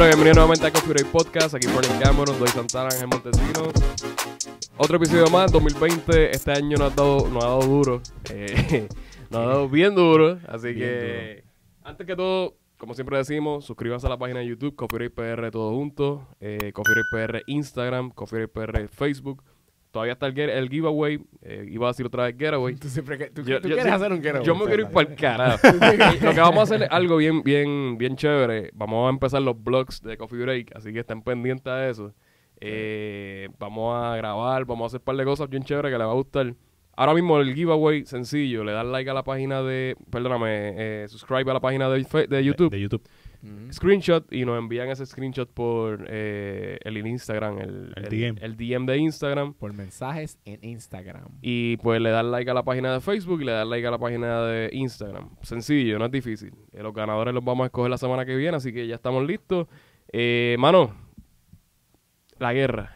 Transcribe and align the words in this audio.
Bueno, 0.00 0.16
bienvenido 0.16 0.46
nuevamente 0.46 0.66
a 0.66 0.72
Coffee 0.72 0.94
Break 0.94 1.12
Podcast. 1.12 1.54
Aquí 1.54 1.68
por 1.68 1.84
el 1.84 1.90
Cameron, 1.98 2.38
Doy 2.38 2.48
Santana, 2.48 2.88
Ángel 2.90 3.06
Montesino. 3.06 3.70
Otro 4.78 4.96
episodio 4.96 5.26
más, 5.26 5.52
2020. 5.52 6.30
Este 6.30 6.52
año 6.52 6.78
nos 6.78 6.90
ha 6.90 6.96
dado, 6.96 7.28
nos 7.28 7.44
ha 7.44 7.48
dado 7.48 7.60
duro. 7.60 8.02
Eh, 8.30 8.88
nos 9.30 9.40
ha 9.42 9.44
dado 9.44 9.68
bien 9.68 9.94
duro. 9.94 10.38
Así 10.48 10.74
que, 10.74 11.44
antes 11.84 12.06
que 12.06 12.16
todo, 12.16 12.56
como 12.78 12.94
siempre 12.94 13.18
decimos, 13.18 13.66
suscríbanse 13.66 14.06
a 14.06 14.08
la 14.08 14.18
página 14.18 14.40
de 14.40 14.46
YouTube, 14.46 14.74
Coffee 14.74 15.10
Break 15.10 15.12
PR 15.12 15.50
todo 15.50 15.70
junto. 15.74 16.26
Eh, 16.40 16.72
Break 16.74 17.06
PR 17.12 17.42
Instagram, 17.46 18.14
Break 18.16 18.52
PR 18.52 18.88
Facebook. 18.88 19.42
Todavía 19.90 20.12
está 20.12 20.26
el, 20.26 20.68
giveaway. 20.68 21.20
Eh, 21.42 21.66
iba 21.68 21.86
a 21.88 21.90
decir 21.90 22.06
otra 22.06 22.24
vez 22.24 22.36
getaway. 22.38 22.74
Tú 22.80 22.88
siempre 22.88 23.16
tú, 23.30 23.42
Yo- 23.42 23.60
tú 23.60 23.68
yo- 23.68 23.74
quieres 23.74 23.86
yo- 23.86 23.94
hacer 23.94 24.12
un 24.12 24.22
getaway. 24.22 24.44
Yo 24.46 24.54
me 24.54 24.64
quiero 24.66 24.82
ir 24.82 24.88
para 24.90 25.08
el 25.10 25.16
carajo. 25.16 25.66
Lo 26.22 26.32
que 26.34 26.40
vamos 26.40 26.58
a 26.58 26.62
hacer 26.62 26.82
es 26.84 26.88
algo 26.90 27.16
bien, 27.16 27.42
bien, 27.42 27.98
bien 27.98 28.16
chévere. 28.16 28.70
Vamos 28.74 29.06
a 29.06 29.10
empezar 29.10 29.42
los 29.42 29.60
blogs 29.62 30.00
de 30.02 30.16
Coffee 30.16 30.38
Break, 30.40 30.76
así 30.76 30.92
que 30.92 31.00
estén 31.00 31.22
pendientes 31.22 31.66
a 31.66 31.88
eso. 31.88 32.14
Eh, 32.60 33.48
vamos 33.58 33.94
a 33.96 34.16
grabar, 34.16 34.64
vamos 34.64 34.84
a 34.84 34.86
hacer 34.88 35.00
un 35.00 35.04
par 35.04 35.16
de 35.16 35.24
cosas 35.24 35.48
bien 35.48 35.62
chéveres 35.64 35.90
que 35.90 35.98
les 35.98 36.06
va 36.06 36.12
a 36.12 36.14
gustar. 36.14 36.54
Ahora 37.00 37.14
mismo 37.14 37.40
el 37.40 37.54
giveaway 37.54 38.04
sencillo, 38.04 38.62
le 38.62 38.72
dan 38.72 38.92
like 38.92 39.08
a 39.08 39.14
la 39.14 39.24
página 39.24 39.62
de, 39.62 39.96
perdóname, 40.10 40.74
eh, 40.76 41.08
subscribe 41.08 41.50
a 41.50 41.54
la 41.54 41.60
página 41.60 41.88
de, 41.88 41.98
YouTube, 42.02 42.68
De, 42.68 42.78
YouTube. 42.78 43.02
Ujú. 43.42 43.72
screenshot 43.72 44.30
y 44.30 44.44
nos 44.44 44.58
envían 44.58 44.90
ese 44.90 45.06
screenshot 45.06 45.50
por 45.50 46.04
eh, 46.10 46.76
el 46.84 46.98
Instagram, 46.98 47.58
el, 47.58 47.94
El 47.96 48.04
DM. 48.10 48.44
el 48.44 48.54
DM 48.54 48.84
de 48.84 48.98
Instagram. 48.98 49.54
Por 49.54 49.72
mensajes 49.72 50.38
en 50.44 50.62
Instagram. 50.62 51.38
Y 51.40 51.78
pues 51.78 52.02
le 52.02 52.10
dan 52.10 52.30
like 52.30 52.50
a 52.50 52.52
la 52.52 52.64
página 52.64 52.92
de 52.92 53.00
Facebook 53.00 53.40
y 53.40 53.44
le 53.46 53.52
dan 53.52 53.70
like 53.70 53.86
a 53.86 53.92
la 53.92 53.98
página 53.98 54.42
de 54.42 54.68
Instagram. 54.70 55.30
Sencillo, 55.40 55.98
no 55.98 56.04
es 56.04 56.10
difícil. 56.10 56.52
Eh, 56.70 56.82
los 56.82 56.92
ganadores 56.92 57.32
los 57.32 57.42
vamos 57.42 57.64
a 57.64 57.66
escoger 57.68 57.88
la 57.88 57.96
semana 57.96 58.26
que 58.26 58.36
viene, 58.36 58.58
así 58.58 58.74
que 58.74 58.86
ya 58.86 58.96
estamos 58.96 59.26
listos. 59.26 59.68
Eh, 60.12 60.54
mano, 60.58 60.94
la 62.38 62.52
guerra. 62.52 62.94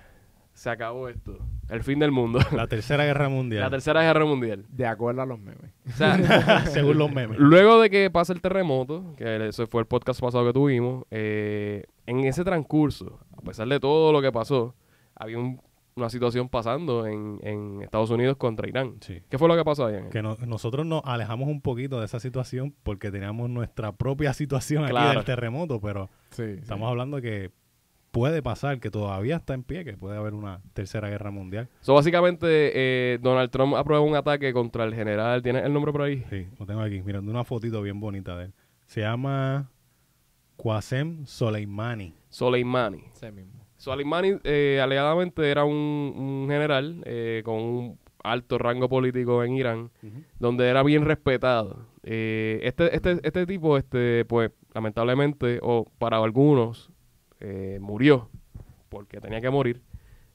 Se 0.52 0.68
acabó 0.68 1.08
esto. 1.08 1.38
El 1.70 1.82
fin 1.82 1.98
del 1.98 2.10
mundo. 2.10 2.38
La 2.52 2.66
tercera 2.68 3.04
guerra 3.04 3.28
mundial. 3.28 3.62
la 3.62 3.70
tercera 3.70 4.02
guerra 4.02 4.24
mundial. 4.24 4.64
De 4.68 4.86
acuerdo 4.86 5.22
a 5.22 5.26
los 5.26 5.38
memes. 5.38 5.70
O 5.88 5.92
sea, 5.92 6.66
según 6.66 6.98
los 6.98 7.10
memes. 7.12 7.38
luego 7.38 7.80
de 7.80 7.90
que 7.90 8.10
pase 8.10 8.32
el 8.32 8.40
terremoto, 8.40 9.14
que 9.16 9.48
ese 9.48 9.66
fue 9.66 9.80
el 9.80 9.86
podcast 9.86 10.20
pasado 10.20 10.44
que 10.46 10.52
tuvimos, 10.52 11.04
eh, 11.10 11.84
en 12.06 12.20
ese 12.24 12.44
transcurso, 12.44 13.18
a 13.36 13.40
pesar 13.40 13.66
de 13.68 13.80
todo 13.80 14.12
lo 14.12 14.20
que 14.20 14.30
pasó, 14.32 14.74
había 15.14 15.38
un- 15.38 15.60
una 15.96 16.10
situación 16.10 16.48
pasando 16.48 17.06
en, 17.06 17.38
en 17.42 17.80
Estados 17.80 18.10
Unidos 18.10 18.36
contra 18.36 18.68
Irán. 18.68 18.96
Sí. 19.00 19.22
¿Qué 19.30 19.38
fue 19.38 19.46
lo 19.46 19.56
que 19.56 19.64
pasó 19.64 19.86
ahí? 19.86 19.94
Ángel? 19.94 20.10
Que 20.10 20.22
no- 20.22 20.36
nosotros 20.44 20.84
nos 20.84 21.02
alejamos 21.04 21.46
un 21.48 21.60
poquito 21.60 22.00
de 22.00 22.06
esa 22.06 22.18
situación 22.18 22.74
porque 22.82 23.12
teníamos 23.12 23.48
nuestra 23.48 23.92
propia 23.92 24.32
situación 24.34 24.82
aquí 24.82 24.90
Claro. 24.90 25.14
del 25.20 25.24
terremoto, 25.24 25.80
pero 25.80 26.10
Sí. 26.30 26.42
estamos 26.42 26.88
hablando 26.90 27.20
que 27.22 27.52
puede 28.14 28.42
pasar, 28.42 28.78
que 28.78 28.90
todavía 28.92 29.34
está 29.34 29.54
en 29.54 29.64
pie, 29.64 29.84
que 29.84 29.96
puede 29.96 30.16
haber 30.16 30.34
una 30.34 30.60
tercera 30.72 31.08
guerra 31.08 31.32
mundial. 31.32 31.68
So, 31.80 31.94
básicamente, 31.94 32.46
eh, 32.46 33.18
Donald 33.20 33.50
Trump 33.50 33.74
aprueba 33.74 34.04
un 34.04 34.14
ataque 34.14 34.52
contra 34.52 34.84
el 34.84 34.94
general. 34.94 35.42
¿Tienes 35.42 35.64
el 35.64 35.72
nombre 35.72 35.90
por 35.90 36.02
ahí? 36.02 36.22
Sí, 36.30 36.46
lo 36.60 36.64
tengo 36.64 36.80
aquí, 36.80 37.02
mirando 37.02 37.32
una 37.32 37.42
fotito 37.42 37.82
bien 37.82 37.98
bonita 37.98 38.36
de 38.36 38.44
él. 38.44 38.52
Se 38.86 39.00
llama 39.00 39.68
Qasem 40.56 41.26
Soleimani. 41.26 42.14
Soleimani. 42.28 43.02
Mismo. 43.32 43.66
Soleimani, 43.76 44.38
eh, 44.44 44.80
alegadamente, 44.80 45.50
era 45.50 45.64
un, 45.64 45.74
un 45.74 46.46
general 46.48 47.02
eh, 47.06 47.42
con 47.44 47.56
un 47.56 47.98
alto 48.22 48.58
rango 48.58 48.88
político 48.88 49.42
en 49.42 49.56
Irán, 49.56 49.90
donde 50.38 50.68
era 50.68 50.84
bien 50.84 51.04
respetado. 51.04 51.84
Eh, 52.04 52.60
este, 52.62 52.94
este, 52.94 53.18
este 53.24 53.44
tipo, 53.44 53.76
este, 53.76 54.24
pues, 54.24 54.52
lamentablemente, 54.72 55.58
o 55.62 55.90
para 55.98 56.18
algunos, 56.18 56.92
eh, 57.44 57.78
murió 57.80 58.30
porque 58.88 59.20
tenía 59.20 59.40
que 59.40 59.50
morir. 59.50 59.82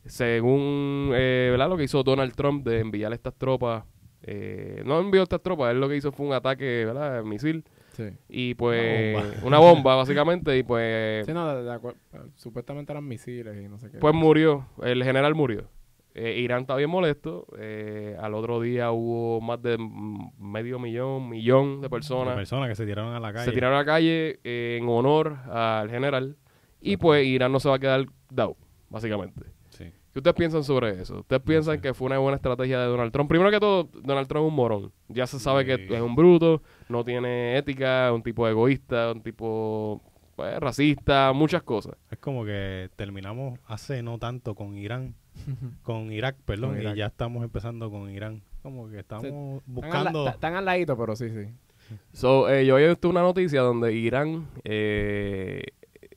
Según 0.06 1.12
eh, 1.14 1.50
¿verdad? 1.52 1.70
lo 1.70 1.78
que 1.78 1.84
hizo 1.84 2.04
Donald 2.04 2.34
Trump 2.36 2.66
de 2.66 2.80
enviar 2.80 3.14
estas 3.14 3.34
tropas, 3.36 3.84
eh, 4.22 4.82
no 4.86 5.00
envió 5.00 5.24
estas 5.24 5.42
tropas, 5.42 5.72
él 5.72 5.80
lo 5.80 5.90
que 5.90 5.98
hizo 5.98 6.12
fue 6.12 6.26
un 6.28 6.34
ataque, 6.34 6.86
¿verdad? 6.86 7.24
Misil. 7.24 7.64
Sí. 7.94 8.10
Y 8.30 8.54
pues, 8.54 9.16
Una 9.18 9.24
bomba. 9.24 9.38
una 9.48 9.60
bomba, 9.60 9.96
básicamente, 9.96 10.58
y 10.58 10.64
pues, 10.64 11.26
Sí, 11.26 11.34
no, 11.34 11.54
de, 11.54 11.64
de 11.64 11.74
acuerdo. 11.74 12.00
Supuestamente 12.36 12.94
eran 12.94 13.08
misiles 13.08 13.58
y 13.62 13.68
no 13.68 13.78
sé 13.80 13.92
qué. 13.92 13.98
pues 13.98 14.14
murió, 14.14 14.68
el 14.84 15.04
general 15.04 15.36
murió. 15.36 15.68
Eh, 16.16 16.40
Irán 16.40 16.62
está 16.62 16.76
bien 16.76 16.90
molesto. 16.90 17.46
eh, 17.58 18.18
al 18.20 18.34
otro 18.34 18.60
día 18.60 18.92
hubo 18.92 19.40
más 19.42 19.62
de 19.62 19.78
medio 20.38 20.80
millón, 20.80 21.30
millón 21.30 21.82
de 21.82 21.90
personas. 21.90 22.36
Personas 22.36 22.68
que 22.70 22.76
se 22.76 22.86
tiraron 22.86 23.14
a 23.14 23.20
la 23.20 23.32
calle. 23.32 23.46
Se 23.46 23.52
tiraron 23.52 23.76
a 23.76 23.80
la 23.80 23.86
calle 23.86 24.40
eh, 24.44 24.80
en 24.82 24.90
honor 24.90 25.38
al 25.50 25.90
general. 25.90 26.36
Y 26.82 26.98
pues 26.98 27.26
Irán 27.26 27.52
no 27.52 27.60
se 27.60 27.70
va 27.70 27.76
a 27.76 27.80
quedar 27.80 28.06
dado, 28.30 28.56
básicamente. 28.90 29.46
Sí. 29.70 29.86
¿Qué 30.14 30.20
ustedes 30.20 30.36
piensan 30.36 30.64
sobre 30.64 31.02
eso? 31.02 31.20
¿Ustedes 31.20 31.42
piensan 31.42 31.82
que 31.82 31.94
fue 31.94 32.08
una 32.08 32.18
buena 32.18 32.36
estrategia 32.38 32.80
de 32.80 32.88
Donald 32.88 33.12
Trump? 33.12 33.30
Primero 33.30 33.52
que 33.52 33.60
todo, 33.60 33.90
Donald 34.04 34.28
Trump 34.28 34.46
es 34.46 34.50
un 34.50 34.56
morón. 34.56 34.92
Ya 35.08 35.28
se 35.28 35.40
sabe 35.40 35.62
Sí. 35.64 35.88
que 35.88 35.96
es 35.96 36.02
un 36.02 36.16
bruto, 36.16 36.62
no 36.88 37.04
tiene 37.04 37.58
ética, 37.58 38.08
es 38.10 38.14
un 38.16 38.24
tipo 38.24 38.48
egoísta, 38.48 39.12
un 39.12 39.22
tipo 39.22 40.02
pues, 40.36 40.58
racista, 40.60 41.32
muchas 41.34 41.64
cosas. 41.64 41.96
Es 42.10 42.18
como 42.18 42.46
que 42.46 42.90
terminamos 42.96 43.60
hace 43.68 44.02
no 44.02 44.18
tanto 44.20 44.56
con 44.56 44.78
Irán, 44.78 45.16
con 45.84 46.12
Irak, 46.12 46.38
perdón, 46.46 46.72
Con 46.72 46.82
Irak. 46.82 46.96
y 46.96 46.98
ya 47.00 47.06
estamos 47.08 47.44
empezando 47.44 47.92
con 47.92 48.10
Irán. 48.10 48.42
Como 48.64 48.90
que 48.90 49.00
estamos 49.00 49.62
buscando... 49.66 50.28
están 50.28 50.56
al 50.56 50.66
ladito, 50.66 50.98
pero 50.98 51.16
sí, 51.16 51.30
sí. 51.30 51.52
So, 52.14 52.50
eh, 52.50 52.66
yo 52.66 52.76
había 52.76 52.90
visto 52.90 53.10
una 53.10 53.22
noticia 53.22 53.62
donde 53.62 53.94
Irán 53.94 54.48
eh, 54.64 55.64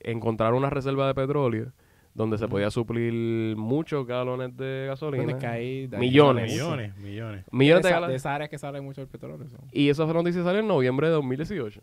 encontraron 0.05 0.59
una 0.59 0.71
reserva 0.71 1.07
de 1.07 1.15
petróleo 1.15 1.73
donde 2.15 2.37
se 2.37 2.47
podía 2.47 2.71
suplir 2.71 3.57
muchos 3.57 4.07
galones 4.07 4.57
de 4.57 4.85
gasolina. 4.87 5.25
¿Dónde 5.25 5.39
caí? 5.39 5.87
De 5.87 5.97
Millones. 5.97 6.53
millones, 6.53 6.97
millones. 6.99 7.45
Millones 7.51 7.83
de, 7.83 7.89
de 7.89 7.89
esa, 7.89 7.89
de 7.89 7.95
galones. 7.95 8.17
esa 8.17 8.35
área 8.35 8.49
que 8.49 8.59
sale 8.59 8.81
mucho 8.81 9.01
el 9.01 9.09
petróleo. 9.09 9.49
son. 9.49 9.61
Y 9.73 9.89
esa 9.89 10.05
noticia 10.05 10.43
salió 10.45 10.61
en 10.61 10.69
noviembre 10.69 11.07
de 11.07 11.15
2018. 11.15 11.81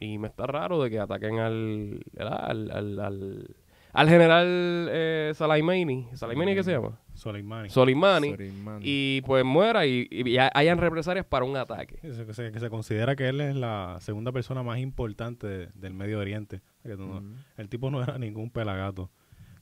Y 0.00 0.16
me 0.16 0.28
está 0.28 0.46
raro 0.46 0.82
de 0.82 0.88
que 0.88 0.98
ataquen 0.98 1.38
al, 1.38 2.00
al, 2.18 2.70
al, 2.70 3.56
al 3.92 4.08
general 4.08 4.46
eh. 4.90 5.32
¿Soleimani 5.34 6.54
qué 6.54 6.62
se 6.62 6.72
llama? 6.72 6.98
Soleimani. 7.14 7.68
Soleimani. 7.70 8.34
Y 8.84 9.20
pues 9.22 9.44
muera 9.44 9.84
y, 9.86 10.06
y 10.10 10.32
ya 10.32 10.50
hayan 10.54 10.78
represalias 10.78 11.26
para 11.26 11.44
un 11.44 11.56
ataque. 11.56 11.96
Que 12.00 12.12
se, 12.12 12.26
que 12.26 12.34
se- 12.34 12.52
que 12.52 12.60
se 12.60 12.70
considera 12.70 13.14
que 13.16 13.28
él 13.28 13.40
es 13.40 13.54
la 13.56 13.98
segunda 14.00 14.32
persona 14.32 14.62
más 14.62 14.78
importante 14.78 15.46
de- 15.46 15.66
del 15.74 15.94
Medio 15.94 16.18
Oriente. 16.18 16.60
Que. 16.82 16.96
El 17.56 17.68
tipo 17.68 17.90
no 17.90 18.02
era 18.02 18.16
ningún 18.18 18.50
pelagato. 18.50 19.10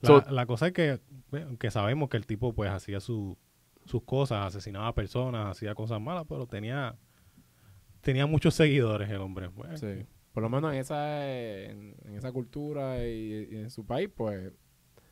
La, 0.01 0.07
So- 0.07 0.23
la 0.31 0.45
cosa 0.45 0.67
es 0.67 0.73
que, 0.73 0.99
bueno, 1.31 1.57
que 1.57 1.69
sabemos 1.71 2.07
que 2.09 2.17
el 2.17 2.25
tipo 2.25 2.53
pues 2.53 2.69
hacía 2.71 2.99
su- 3.01 3.37
sus 3.85 4.03
cosas, 4.03 4.45
asesinaba 4.45 4.93
personas, 4.95 5.47
hacía 5.47 5.75
cosas 5.75 5.99
malas, 5.99 6.25
pero 6.29 6.45
tenía 6.47 6.95
tenía 8.01 8.25
muchos 8.25 8.53
seguidores 8.55 9.09
el 9.09 9.17
hombre. 9.17 9.47
Bueno, 9.49 9.75
Sí. 9.75 10.05
Por 10.39 10.43
lo 10.43 10.49
menos 10.49 10.71
en 10.71 10.79
esa, 10.79 11.29
en, 11.29 11.97
en 12.05 12.15
esa 12.15 12.31
cultura 12.31 13.05
y, 13.05 13.49
y 13.51 13.57
en 13.57 13.69
su 13.69 13.85
país, 13.85 14.09
pues 14.15 14.53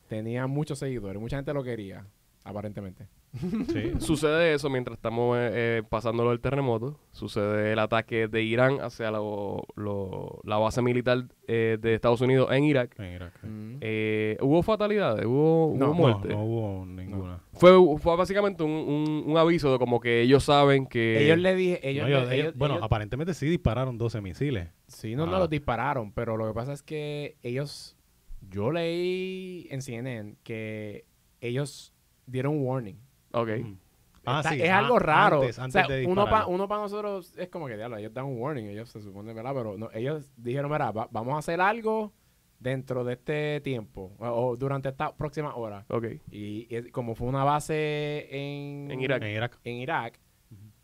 tenía 0.06 0.46
muchos 0.46 0.78
seguidores. 0.78 1.20
Mucha 1.20 1.36
gente 1.36 1.52
lo 1.52 1.62
quería, 1.62 2.06
aparentemente. 2.44 3.08
Sí. 3.34 3.92
Sucede 4.00 4.54
eso 4.54 4.70
mientras 4.70 4.96
estamos 4.96 5.36
eh, 5.38 5.50
eh, 5.52 5.82
pasándolo 5.88 6.30
del 6.30 6.40
terremoto. 6.40 6.98
Sucede 7.12 7.72
el 7.72 7.78
ataque 7.78 8.28
de 8.28 8.42
Irán 8.42 8.78
hacia 8.80 9.10
lo- 9.10 9.64
lo- 9.76 10.40
la 10.44 10.56
base 10.58 10.80
militar 10.82 11.24
eh, 11.46 11.78
de 11.80 11.94
Estados 11.94 12.20
Unidos 12.20 12.50
en 12.52 12.64
Irak. 12.64 12.98
en 12.98 13.12
Irak. 13.14 13.32
Mm. 13.42 13.76
Eh, 13.80 14.36
¿Hubo 14.40 14.62
fatalidades? 14.62 15.26
¿Hubo, 15.26 15.74
No, 15.76 15.86
hubo 15.86 15.92
No, 15.92 15.94
muerte? 15.94 16.28
no 16.28 16.44
hubo 16.44 16.86
ninguna. 16.86 17.40
Fue, 17.52 17.72
fue 17.98 18.16
básicamente 18.16 18.62
un, 18.62 18.70
un- 18.70 19.24
un 19.26 19.36
aviso 19.36 19.72
de 19.72 19.78
como 19.78 20.00
que 20.00 20.22
ellos 20.22 20.44
saben 20.44 20.86
que... 20.86 21.24
ellos 21.24 21.38
le 21.38 21.54
dije, 21.54 21.80
ellos, 21.88 22.04
No, 22.04 22.08
ellos- 22.16 22.28
le- 22.28 22.34
ellos- 22.34 22.44
ellos- 22.46 22.54
bueno, 22.58 22.74
ellos- 22.74 22.84
aparentemente 22.84 23.34
sí 23.34 23.46
dispararon 23.46 23.98
12 23.98 24.20
misiles. 24.20 24.68
sí, 24.86 25.14
no, 25.16 25.26
no 25.26 25.38
los 25.38 25.50
dispararon, 25.50 26.12
pero 26.12 26.36
lo 26.36 26.46
que 26.46 26.54
pasa 26.54 26.72
es 26.72 26.82
que 26.82 27.36
ellos, 27.42 27.96
yo 28.48 28.70
leí 28.72 29.66
en 29.70 29.82
CNN 29.82 30.36
que 30.44 31.04
ellos 31.40 31.92
dieron 32.26 32.60
warning. 32.62 32.96
Ok. 33.32 33.48
Ah, 34.24 34.40
Está- 34.40 34.50
sí, 34.50 34.60
es 34.62 34.68
ah, 34.70 34.78
algo 34.78 34.98
raro. 34.98 35.40
antes- 35.40 35.58
antes 35.58 35.82
o 35.84 35.86
sea, 35.86 35.96
de 35.96 36.06
uno 36.06 36.24
para 36.26 36.46
uno 36.46 36.68
pa 36.68 36.76
nosotros 36.76 37.32
es 37.38 37.48
como 37.48 37.66
que, 37.66 37.76
diablo, 37.76 37.96
ellos 37.96 38.12
dan 38.12 38.26
un 38.26 38.38
warning, 38.40 38.64
ellos 38.66 38.90
se 38.90 39.00
supone, 39.00 39.32
¿verdad? 39.32 39.52
Pero 39.54 39.78
no, 39.78 39.90
ellos 39.94 40.32
dijeron, 40.36 40.70
mira, 40.70 40.90
va- 40.90 41.08
vamos 41.10 41.34
a 41.34 41.38
hacer 41.38 41.60
algo 41.62 42.12
dentro 42.58 43.04
de 43.04 43.14
este 43.14 43.60
tiempo 43.62 44.12
o, 44.18 44.26
o 44.28 44.56
durante 44.56 44.90
esta 44.90 45.16
próxima 45.16 45.54
hora. 45.54 45.86
Ok. 45.88 46.04
Y, 46.30 46.66
y 46.68 46.90
como 46.90 47.14
fue 47.14 47.26
una 47.28 47.44
base 47.44 48.26
en, 48.30 48.90
En 48.90 49.00
Irak. 49.00 49.22
En 49.22 49.30
Irak. 49.30 49.58
en 49.64 49.76
Irak, 49.76 50.20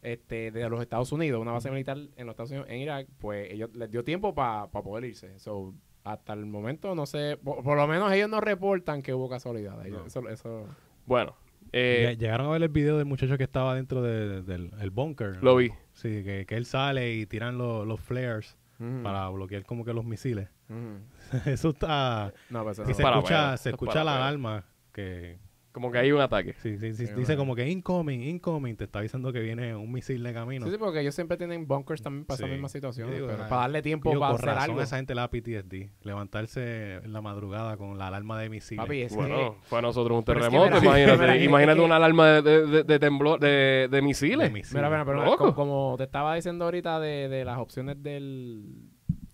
este, 0.00 0.50
de 0.50 0.68
los 0.70 0.80
Estados 0.80 1.12
Unidos, 1.12 1.40
una 1.42 1.52
base 1.52 1.70
militar 1.70 1.96
en 1.98 2.26
los 2.26 2.32
Estados 2.34 2.50
Unidos 2.50 2.68
en 2.70 2.80
Irak, 2.80 3.08
pues 3.18 3.50
ellos 3.52 3.70
les 3.74 3.90
dio 3.90 4.04
tiempo 4.04 4.34
para 4.34 4.68
poder 4.68 5.04
irse. 5.04 5.38
So, 5.38 5.74
hasta 6.04 6.32
el 6.34 6.46
momento 6.46 6.94
no 6.94 7.04
sé, 7.06 7.36
por, 7.42 7.62
por 7.62 7.76
lo 7.76 7.86
menos 7.86 8.12
ellos 8.12 8.28
no 8.28 8.40
reportan 8.40 9.02
que 9.02 9.12
hubo 9.14 9.28
casualidad. 9.28 9.84
Ellos- 9.86 10.00
No. 10.00 10.06
Eso, 10.06 10.28
eso, 10.28 10.66
Bueno, 11.06 11.34
eh, 11.76 12.14
Lle- 12.14 12.18
Llegaron 12.18 12.46
a 12.46 12.50
ver 12.50 12.62
el 12.62 12.68
video 12.68 12.96
del 12.98 13.06
muchacho 13.06 13.36
que 13.36 13.44
estaba 13.44 13.74
dentro 13.74 14.02
de- 14.02 14.42
del 14.42 14.70
el 14.80 14.90
bunker. 14.90 15.42
lo 15.42 15.56
vi. 15.56 15.70
Sí, 15.92 16.22
que, 16.24 16.44
que 16.46 16.56
él 16.56 16.66
sale 16.66 17.12
y 17.14 17.26
tiran 17.26 17.58
los- 17.58 17.86
los 17.86 18.00
flares 18.00 18.56
Ujú. 18.80 19.02
para 19.02 19.28
bloquear 19.28 19.64
como 19.64 19.84
que 19.84 19.92
los 19.92 20.04
misiles. 20.04 20.48
Ujú. 20.68 20.98
Eso 21.50 21.70
está... 21.70 22.32
No, 22.50 22.62
pues 22.64 22.78
eso 22.78 22.90
Y 22.90 22.94
se 22.94 23.02
para 23.02 23.16
escucha, 23.18 23.56
se 23.56 23.70
escucha 23.70 24.04
la 24.04 24.12
pedo. 24.14 24.22
alarma 24.24 24.64
que... 24.92 25.38
Como 25.74 25.90
que 25.90 25.98
hay 25.98 26.12
un 26.12 26.20
ataque. 26.20 26.52
Sí, 26.62 26.78
sí, 26.78 26.94
sí, 26.94 27.02
dice 27.02 27.14
bueno. 27.14 27.36
como 27.36 27.56
que 27.56 27.68
incoming, 27.68 28.22
incoming, 28.22 28.76
te 28.76 28.84
está 28.84 29.00
avisando 29.00 29.32
que 29.32 29.40
viene 29.40 29.74
un 29.74 29.90
misil 29.90 30.22
de 30.22 30.32
camino. 30.32 30.64
Sí, 30.66 30.70
sí, 30.70 30.78
porque 30.78 31.00
ellos 31.00 31.16
siempre 31.16 31.36
tienen 31.36 31.66
bunkers 31.66 32.00
también 32.00 32.24
para 32.24 32.36
Sí. 32.38 32.44
situaciones. 32.68 33.12
Yo 33.18 33.22
digo, 33.24 33.26
pero 33.36 33.48
para 33.48 33.62
darle 33.62 33.82
tiempo 33.82 34.08
Digo, 34.08 34.20
para 34.20 34.34
hacer 34.34 34.46
razón 34.50 34.62
algo. 34.70 34.82
esa 34.82 34.96
gente 34.98 35.16
le 35.16 35.20
da 35.20 35.28
PTSD. 35.28 35.90
Levantarse 36.04 36.94
en 37.02 37.12
la 37.12 37.20
madrugada 37.20 37.76
con 37.76 37.98
la 37.98 38.06
alarma 38.06 38.38
de 38.40 38.50
misiles. 38.50 38.84
Papi, 38.84 39.02
es 39.02 39.16
Bueno, 39.16 39.56
fue 39.64 39.80
a 39.80 39.82
nosotros 39.82 40.16
un 40.16 40.24
Pero 40.24 40.38
es 40.40 40.46
que 40.46 40.50
terremoto, 40.52 40.80
mira, 40.80 41.00
imagínate. 41.00 41.18
mira, 41.32 41.44
imagínate 41.44 41.80
una 41.80 41.96
alarma 41.96 42.28
de, 42.40 42.66
de, 42.68 42.84
de, 42.84 42.98
temblor, 43.00 43.40
de, 43.40 43.88
de 43.90 44.00
misiles. 44.02 44.38
de 44.46 44.50
misiles. 44.50 44.74
Mira, 44.76 44.88
mira, 44.88 45.04
pero 45.04 45.36
como, 45.36 45.54
como 45.56 45.94
te 45.98 46.04
estaba 46.04 46.36
diciendo 46.36 46.66
ahorita 46.66 47.00
de, 47.00 47.28
de 47.28 47.44
las 47.44 47.58
opciones 47.58 48.00
del 48.00 48.62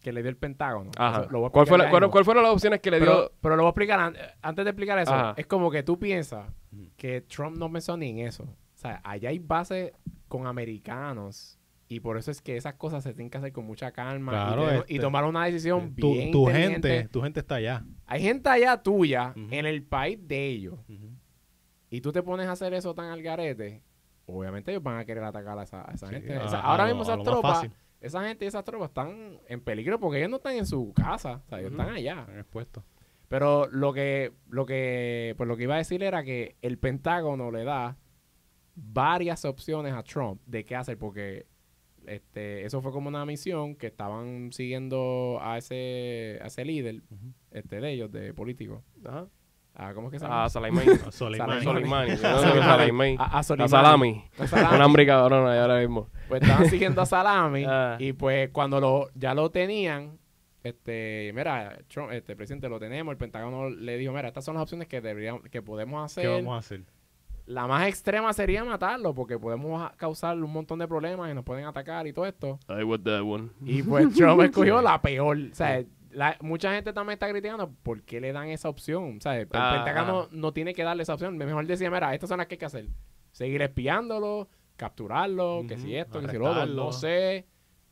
que 0.00 0.12
le 0.12 0.22
dio 0.22 0.30
el 0.30 0.36
Pentágono. 0.36 0.90
Ajá. 0.96 1.22
Eso 1.22 1.30
lo 1.30 1.40
voy 1.40 1.48
a 1.48 1.50
¿Cuál 1.50 1.66
fue 1.66 1.76
explicar 1.76 1.78
la- 1.78 1.84
ya 1.84 1.90
cuál- 1.90 2.02
mismo. 2.02 2.10
¿Cuál 2.12 2.24
fueron 2.24 2.42
las 2.42 2.52
opciones 2.52 2.80
que 2.80 2.90
le 2.90 3.00
dio? 3.00 3.32
pero, 3.40 3.56
lo 3.56 3.62
voy 3.62 3.68
a 3.68 3.70
explicar 3.70 4.00
an- 4.00 4.16
antes 4.42 4.64
de 4.64 4.70
explicar 4.70 4.98
eso. 4.98 5.12
Ajá. 5.14 5.34
Es 5.36 5.46
como 5.46 5.70
que 5.70 5.82
tú 5.82 5.98
piensas 5.98 6.46
que 6.96 7.20
Trump 7.22 7.56
no 7.56 7.70
pensó 7.70 7.96
ni 7.96 8.10
en 8.10 8.26
eso. 8.26 8.44
O 8.44 8.78
sea, 8.78 9.00
allá 9.04 9.28
hay 9.28 9.38
bases 9.38 9.92
con 10.28 10.46
americanos 10.46 11.58
y 11.88 12.00
por 12.00 12.16
eso 12.16 12.30
es 12.30 12.40
que 12.40 12.56
esas 12.56 12.74
cosas 12.74 13.02
se 13.02 13.12
tienen 13.12 13.30
que 13.30 13.38
hacer 13.38 13.52
con 13.52 13.66
mucha 13.66 13.90
calma 13.92 14.54
y 14.56 14.74
este, 14.76 14.94
y, 14.94 14.98
tomar 15.00 15.24
una 15.24 15.44
decisión 15.44 15.94
tu, 15.96 16.12
bien 16.14 16.30
tu 16.30 16.46
gente, 16.46 17.08
tu 17.08 17.20
gente 17.20 17.40
está 17.40 17.56
allá. 17.56 17.84
Hay 18.06 18.22
gente 18.22 18.48
allá 18.48 18.76
tuya 18.82 19.32
en 19.36 19.66
el 19.66 19.82
país 19.82 20.18
de 20.26 20.46
ellos 20.46 20.78
y 21.90 22.00
tú 22.00 22.12
te 22.12 22.22
pones 22.22 22.46
a 22.46 22.52
hacer 22.52 22.72
eso 22.74 22.94
tan 22.94 23.06
al 23.06 23.22
garete, 23.22 23.82
obviamente 24.26 24.70
ellos 24.70 24.82
van 24.82 24.98
a 24.98 25.04
querer 25.04 25.24
atacar 25.24 25.58
a 25.58 25.64
esa, 25.64 25.82
a 25.90 25.92
esa 25.92 26.06
Sí, 26.06 26.14
gente. 26.14 26.32
a- 26.36 26.44
Esa- 26.44 26.58
a 26.60 26.62
ahora 26.62 26.86
mismo 26.86 27.00
a 27.00 27.04
esas 27.04 27.22
tropas. 27.24 27.66
Esa 28.00 28.26
gente 28.26 28.44
y 28.44 28.48
esas 28.48 28.64
tropas 28.64 28.88
están 28.88 29.40
en 29.46 29.60
peligro 29.60 30.00
porque 30.00 30.18
ellos 30.18 30.30
no 30.30 30.36
están 30.36 30.56
en 30.56 30.66
su 30.66 30.92
casa, 30.94 31.42
o 31.44 31.48
sea, 31.48 31.60
ellos 31.60 31.72
están 31.72 31.90
allá. 31.90 32.20
Están 32.20 32.38
expuestos. 32.38 32.84
Pero 33.28 33.68
lo 33.68 33.92
que, 33.92 34.32
lo 34.48 34.66
que, 34.66 35.34
pues 35.36 35.48
lo 35.48 35.56
que 35.56 35.62
iba 35.64 35.74
a 35.74 35.78
decir 35.78 36.02
era 36.02 36.24
que 36.24 36.56
el 36.62 36.78
Pentágono 36.78 37.50
le 37.50 37.62
da 37.64 37.96
varias 38.74 39.44
opciones 39.44 39.92
a 39.92 40.02
Trump 40.02 40.40
de 40.46 40.64
qué 40.64 40.74
hacer, 40.74 40.98
porque 40.98 41.46
este, 42.06 42.64
eso 42.64 42.80
fue 42.82 42.90
como 42.90 43.08
una 43.08 43.24
misión 43.26 43.76
que 43.76 43.86
estaban 43.86 44.52
siguiendo 44.52 45.38
a 45.42 45.58
ese, 45.58 46.38
a 46.42 46.46
ese 46.46 46.64
líder 46.64 47.02
este, 47.50 47.80
de 47.80 47.92
ellos, 47.92 48.10
de 48.10 48.34
políticos. 48.34 48.82
Ajá. 49.04 49.28
Ah, 49.74 49.92
¿Cómo 49.94 50.08
es 50.08 50.12
que 50.12 50.18
se 50.18 50.24
llama? 50.24 50.44
A 50.44 50.48
Soleimani. 50.50 50.90
A 50.90 51.10
Soleimani. 51.12 51.64
Soleimani. 51.64 52.10
Yo 52.16 52.22
no 52.22 52.28
A 52.28 52.40
Soleimani. 52.40 52.78
Soleimani. 52.78 53.16
A, 53.18 53.42
Soleimani. 53.42 53.68
salami. 53.70 54.24
A 54.38 54.46
Salami. 54.46 54.74
Un 54.76 54.82
hambre 54.82 55.06
cabrona 55.06 55.60
ahora 55.62 55.78
mismo. 55.80 56.08
Pues 56.28 56.42
estaban 56.42 56.68
siguiendo 56.68 57.00
a 57.02 57.06
Salami 57.06 57.64
Ah. 57.68 57.96
y 57.98 58.12
pues 58.12 58.50
cuando 58.50 58.80
lo, 58.80 59.08
ya 59.14 59.34
lo 59.34 59.50
tenían, 59.50 60.18
este, 60.62 61.32
mira, 61.34 61.78
Trump, 61.88 62.12
este 62.12 62.36
presidente 62.36 62.68
lo 62.68 62.78
tenemos, 62.78 63.12
el 63.12 63.18
Pentágono 63.18 63.70
le 63.70 63.96
dijo, 63.96 64.12
mira, 64.12 64.28
estas 64.28 64.44
son 64.44 64.54
las 64.54 64.62
opciones 64.64 64.88
que 64.88 65.00
deberíamos, 65.00 65.42
que 65.50 65.62
podemos 65.62 66.04
hacer. 66.04 66.24
¿Qué 66.24 66.28
vamos 66.30 66.54
a 66.54 66.58
hacer? 66.58 66.82
La 67.46 67.66
más 67.66 67.88
extrema 67.88 68.32
sería 68.32 68.62
matarlo, 68.62 69.12
porque 69.12 69.36
podemos 69.38 69.90
causar 69.96 70.36
un 70.36 70.52
montón 70.52 70.78
de 70.78 70.86
problemas 70.86 71.30
y 71.30 71.34
nos 71.34 71.42
pueden 71.44 71.64
atacar 71.64 72.06
y 72.06 72.12
todo 72.12 72.26
esto. 72.26 72.60
I 72.68 72.84
want 72.84 73.02
that 73.04 73.22
one. 73.22 73.48
Y 73.64 73.82
pues 73.82 74.14
Trump 74.14 74.40
escogió 74.42 74.80
la 74.80 75.00
peor. 75.02 75.36
O 75.50 75.54
sea, 75.54 75.82
la- 76.10 76.36
mucha 76.40 76.72
gente 76.74 76.92
también 76.92 77.14
está 77.14 77.28
criticando 77.30 77.72
por 77.82 78.02
qué 78.02 78.20
le 78.20 78.32
dan 78.32 78.48
esa 78.48 78.68
opción. 78.68 79.16
O 79.18 79.20
sea, 79.20 79.38
el 79.38 79.48
Ah, 79.52 79.82
Pentágono 79.84 80.22
ah. 80.22 80.28
no 80.32 80.52
tiene 80.52 80.74
que 80.74 80.82
darle 80.82 81.02
esa 81.04 81.14
opción. 81.14 81.36
Mejor 81.36 81.66
decía, 81.66 81.90
mira, 81.90 82.12
estas 82.14 82.28
son 82.28 82.38
las 82.38 82.46
que 82.46 82.54
hay 82.54 82.58
que 82.58 82.64
hacer. 82.66 82.86
Seguir 83.32 83.62
espiándolo, 83.62 84.48
capturarlo, 84.76 85.64
que 85.68 85.76
si 85.78 85.94
esto, 85.94 86.20
que 86.20 86.28
si 86.28 86.36
lo 86.38 86.50
otro, 86.50 86.66
no 86.66 86.92
sé. 86.92 87.46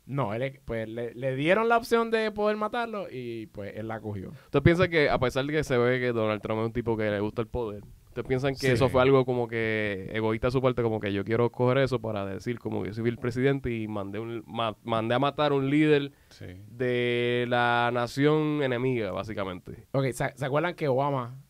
No, 0.06 0.32
él, 0.32 0.60
pues 0.64 0.88
le, 0.88 1.14
le 1.14 1.36
dieron 1.36 1.68
la 1.68 1.76
opción 1.76 2.10
de 2.10 2.30
poder 2.30 2.56
matarlo 2.56 3.08
y 3.10 3.46
pues 3.48 3.74
él 3.76 3.88
la 3.88 4.00
cogió. 4.00 4.30
¿Usted 4.46 4.62
piensa 4.62 4.88
que, 4.88 5.10
a 5.10 5.18
pesar 5.18 5.44
de 5.44 5.52
que 5.52 5.62
se 5.64 5.76
ve 5.76 6.00
que 6.00 6.12
Donald 6.12 6.40
Trump 6.40 6.60
es 6.60 6.66
un 6.66 6.72
tipo 6.72 6.96
que 6.96 7.10
le 7.10 7.20
gusta 7.20 7.42
el 7.42 7.48
poder, 7.48 7.82
¿ustedes 8.08 8.26
piensan 8.26 8.52
que 8.54 8.60
Sí. 8.60 8.66
eso 8.68 8.88
fue 8.88 9.00
algo 9.02 9.24
como 9.24 9.46
que 9.48 10.10
egoísta 10.12 10.48
de 10.48 10.50
su 10.52 10.60
parte, 10.62 10.82
como 10.82 11.00
que 11.00 11.12
yo 11.12 11.24
quiero 11.24 11.50
coger 11.52 11.78
eso 11.78 12.00
para 12.00 12.26
decir 12.26 12.58
como 12.58 12.82
que 12.82 12.92
soy 12.92 13.08
el 13.08 13.18
presidente 13.18 13.70
y 13.70 13.86
mandé, 13.88 14.18
un, 14.18 14.42
ma- 14.46 14.76
mandé 14.84 15.14
a 15.14 15.18
matar 15.18 15.52
un 15.52 15.70
líder 15.70 16.12
Sí. 16.30 16.46
de 16.70 17.46
la 17.48 17.90
nación 17.92 18.62
enemiga, 18.62 19.12
básicamente? 19.12 19.86
Ok, 19.92 20.06
¿se, 20.12 20.36
se 20.36 20.44
acuerdan 20.44 20.74
que 20.74 20.88
Obama 20.88 21.40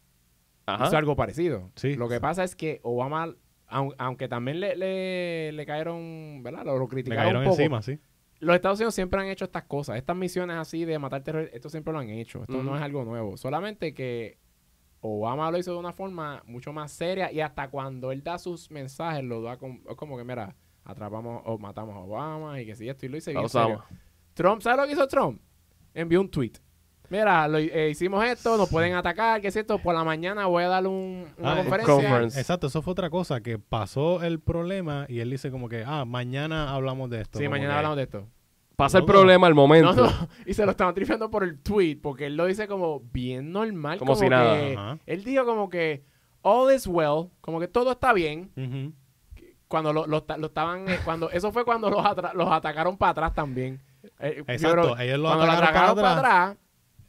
Ajá. 0.66 0.86
hizo 0.86 0.96
algo 0.96 1.16
parecido? 1.16 1.70
Sí. 1.76 1.94
Lo 1.94 2.08
que 2.08 2.20
pasa 2.20 2.44
es 2.44 2.54
que 2.54 2.80
Obama, 2.82 3.34
aun- 3.68 3.94
aunque 3.98 4.28
también 4.28 4.60
le, 4.60 4.76
le, 4.76 5.52
le 5.52 5.66
cayeron, 5.66 6.42
¿verdad? 6.42 6.64
Lo, 6.64 6.76
lo 6.78 6.84
Le 6.84 6.88
criticaron 6.88 7.22
cayeron 7.24 7.42
un 7.42 7.48
poco. 7.48 7.60
encima, 7.60 7.82
sí. 7.82 7.98
Los 8.40 8.54
Estados 8.54 8.78
Unidos 8.78 8.94
siempre 8.94 9.20
han 9.20 9.26
hecho 9.26 9.44
estas 9.46 9.64
cosas. 9.64 9.96
Estas 9.96 10.14
misiones 10.16 10.56
así 10.58 10.84
de 10.84 10.96
matar 11.00 11.24
terroristas, 11.24 11.56
esto 11.56 11.68
siempre 11.70 11.92
lo 11.92 11.98
han 11.98 12.08
hecho. 12.08 12.42
Esto 12.42 12.62
no 12.62 12.76
es 12.76 12.82
algo 12.82 13.04
nuevo. 13.04 13.36
Solamente 13.36 13.92
que 13.94 14.38
Obama 15.00 15.50
lo 15.50 15.58
hizo 15.58 15.72
de 15.72 15.78
una 15.78 15.92
forma 15.92 16.42
mucho 16.46 16.72
más 16.72 16.90
seria 16.92 17.30
y 17.30 17.40
hasta 17.40 17.68
cuando 17.70 18.10
él 18.12 18.22
da 18.22 18.38
sus 18.38 18.70
mensajes 18.70 19.22
lo 19.24 19.42
da 19.42 19.56
con, 19.56 19.82
es 19.88 19.96
como 19.96 20.16
que, 20.16 20.24
mira, 20.24 20.54
atrapamos 20.84 21.42
o 21.44 21.58
matamos 21.58 21.94
a 21.94 22.00
Obama 22.00 22.60
y 22.60 22.66
que 22.66 22.74
si 22.74 22.88
esto 22.88 23.06
y 23.06 23.08
lo 23.08 23.16
hice 23.16 23.32
bien 23.32 23.48
serio. 23.48 23.84
Trump, 24.34 24.62
¿sabes 24.62 24.78
lo 24.80 24.86
que 24.86 24.92
hizo 24.92 25.06
Trump? 25.06 25.40
Envió 25.94 26.20
un 26.20 26.30
tweet. 26.30 26.52
Mira, 27.10 27.48
lo- 27.48 27.56
eh, 27.58 27.88
hicimos 27.90 28.22
esto, 28.24 28.56
nos 28.58 28.68
pueden 28.68 28.94
atacar, 28.94 29.40
que 29.40 29.48
es 29.48 29.56
esto, 29.56 29.78
por 29.78 29.94
la 29.94 30.04
mañana 30.04 30.46
voy 30.46 30.64
a 30.64 30.68
darle 30.68 30.88
un- 30.90 31.26
una 31.38 31.52
Ah, 31.52 31.56
conferencia. 31.56 31.94
conference. 31.94 32.38
Exacto, 32.40 32.66
eso 32.66 32.82
fue 32.82 32.92
otra 32.92 33.08
cosa, 33.08 33.40
que 33.40 33.58
pasó 33.58 34.22
el 34.22 34.40
problema 34.40 35.06
y 35.08 35.20
él 35.20 35.30
dice 35.30 35.50
como 35.50 35.68
que, 35.70 35.84
ah, 35.86 36.04
mañana 36.04 36.74
hablamos 36.74 37.08
de 37.08 37.22
esto. 37.22 37.38
Sí, 37.38 37.48
mañana 37.48 37.70
que- 37.72 37.76
hablamos 37.78 37.96
de 37.96 38.02
esto. 38.02 38.26
Pasa 38.78 38.98
el 38.98 39.02
No, 39.02 39.06
problema 39.12 39.46
al 39.48 39.54
momento. 39.56 39.92
No, 39.92 40.04
no, 40.06 40.28
y 40.46 40.54
se 40.54 40.64
lo 40.64 40.70
estaban 40.70 40.94
tripeando 40.94 41.28
por 41.30 41.42
el 41.42 41.58
tweet, 41.60 41.96
porque 42.00 42.26
él 42.26 42.36
lo 42.36 42.46
dice 42.46 42.68
como 42.68 43.00
bien 43.12 43.50
normal. 43.50 43.98
Como 43.98 44.12
Como, 44.12 44.22
si 44.22 44.28
nada. 44.30 44.56
que- 44.56 44.74
Ajá. 44.78 44.98
Él 45.04 45.24
dijo 45.24 45.44
como 45.44 45.68
que 45.68 46.04
all 46.42 46.72
is 46.72 46.86
well, 46.86 47.26
como 47.40 47.58
que 47.58 47.66
todo 47.66 47.90
está 47.90 48.12
bien. 48.12 48.52
Cuando 49.66 49.92
lo, 49.92 50.06
lo, 50.06 50.24
lo 50.38 50.46
estaban, 50.46 50.88
eh, 50.88 50.98
cuando 51.04 51.28
eso 51.30 51.50
fue 51.52 51.64
cuando 51.64 51.90
los, 51.90 52.00
atra- 52.04 52.32
los 52.34 52.48
atacaron 52.50 52.96
para 52.96 53.10
atrás 53.10 53.34
también. 53.34 53.82
Eh, 54.20 54.42
Exacto, 54.46 54.94
creo- 54.94 54.98
ellos 54.98 55.18
lo 55.18 55.24
cuando 55.26 55.44
lo 55.46 55.52
atacaron 55.52 55.74
atacaron 55.74 55.96
para 55.96 56.08
para 56.22 56.44
atrás, 56.46 56.58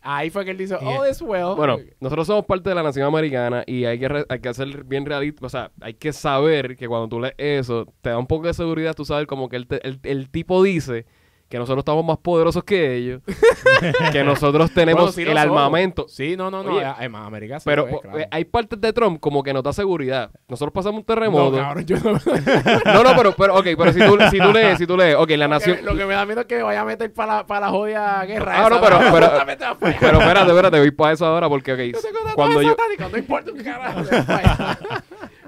ahí 0.01 0.29
fue 0.31 0.43
que 0.45 0.51
él 0.51 0.57
dice 0.57 0.75
Y- 0.81 0.85
all 0.85 1.07
is 1.09 1.21
well. 1.21 1.53
Bueno, 1.55 1.77
nosotros 2.01 2.25
somos 2.25 2.45
parte 2.45 2.67
de 2.69 2.75
la 2.75 2.81
nación 2.83 3.05
americana 3.05 3.63
y 3.67 3.85
hay 3.85 3.99
que, 3.99 4.07
re- 4.09 4.25
hay 4.27 4.39
que 4.39 4.53
ser 4.55 4.83
bien 4.85 5.05
realista. 5.05 5.45
O 5.45 5.49
sea, 5.49 5.71
hay 5.81 5.93
que 5.93 6.11
saber 6.11 6.75
que 6.75 6.87
cuando 6.87 7.07
tú 7.07 7.19
lees 7.21 7.35
eso, 7.37 7.85
te 8.01 8.09
da 8.09 8.17
un 8.17 8.25
poco 8.27 8.47
de 8.47 8.55
seguridad 8.55 8.95
tú 8.95 9.05
sabes 9.05 9.27
como 9.27 9.47
que 9.49 9.55
el, 9.55 9.67
te- 9.67 9.87
el, 9.87 9.99
el 10.03 10.29
tipo 10.31 10.63
dice 10.63 11.05
que 11.49 11.57
nosotros 11.57 11.79
estamos 11.81 12.05
más 12.05 12.17
poderosos 12.19 12.63
que 12.63 12.95
ellos, 12.95 13.21
que 14.11 14.23
nosotros 14.23 14.71
tenemos 14.71 15.01
Bueno, 15.01 15.11
sí 15.13 15.25
lo 15.25 15.31
el 15.31 15.37
somos. 15.37 15.57
armamento. 15.57 16.05
Sí, 16.07 16.37
no, 16.37 16.51
no, 16.51 16.61
no. 16.63 16.75
Oye, 16.75 16.85
en 16.99 17.15
América 17.15 17.59
sí 17.59 17.63
Pero 17.65 17.87
eh, 17.87 17.99
claro. 18.03 18.19
hay 18.29 18.45
partes 18.45 18.79
de 18.79 18.93
Trump 18.93 19.19
como 19.19 19.41
que 19.41 19.51
nos 19.51 19.63
da 19.63 19.73
seguridad. 19.73 20.29
Nosotros 20.47 20.71
pasamos 20.71 20.99
un 20.99 21.05
terremoto. 21.05 21.57
No, 21.57 21.63
cabrón, 21.63 21.85
yo 21.85 21.97
no. 22.03 23.03
no, 23.03 23.15
pero, 23.17 23.31
pero, 23.35 23.55
ok, 23.57 23.65
pero 23.75 23.91
si 23.93 23.99
tú, 23.99 24.17
si 24.29 24.37
tú 24.37 24.53
lees, 24.53 24.77
si 24.77 24.85
tú 24.85 24.95
lees, 24.95 25.15
ok, 25.15 25.29
la 25.31 25.47
nación... 25.47 25.79
Lo 25.83 25.95
que 25.95 26.05
me 26.05 26.13
da 26.13 26.23
miedo 26.25 26.41
es 26.41 26.45
que 26.47 26.61
vaya 26.61 26.81
a 26.81 26.85
meter 26.85 27.11
para 27.11 27.37
la, 27.37 27.47
para 27.47 27.61
la 27.65 27.69
jodida 27.71 28.23
guerra. 28.25 28.65
Ah, 28.65 28.69
no, 28.69 28.79
pero- 28.79 28.99
pero- 29.11 29.25
allá. 29.41 29.45
Pero 29.79 30.19
espérate, 30.19 30.49
espérate, 30.51 30.79
voy 30.79 30.91
para 30.91 31.13
eso 31.13 31.25
ahora 31.25 31.49
porque, 31.49 31.73
ok, 31.73 31.79
Yo 31.79 31.99
tengo 32.01 32.19
cuando 32.35 32.61
yo... 32.61 32.69
satánicos, 32.69 33.11
no 33.11 33.17
importa 33.17 33.51
un 33.51 33.63
carajo. 33.63 34.01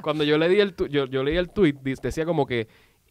cuando 0.02 0.24
yo 0.24 0.38
leí 0.40 0.60
el 0.60 0.74
tu- 0.74 0.88
yo, 0.88 1.06
yo 1.06 1.24
leí 1.24 1.38
el 1.38 1.50
tweet 1.52 1.76
decía 2.02 2.26
como 2.26 2.48
que 2.48 2.68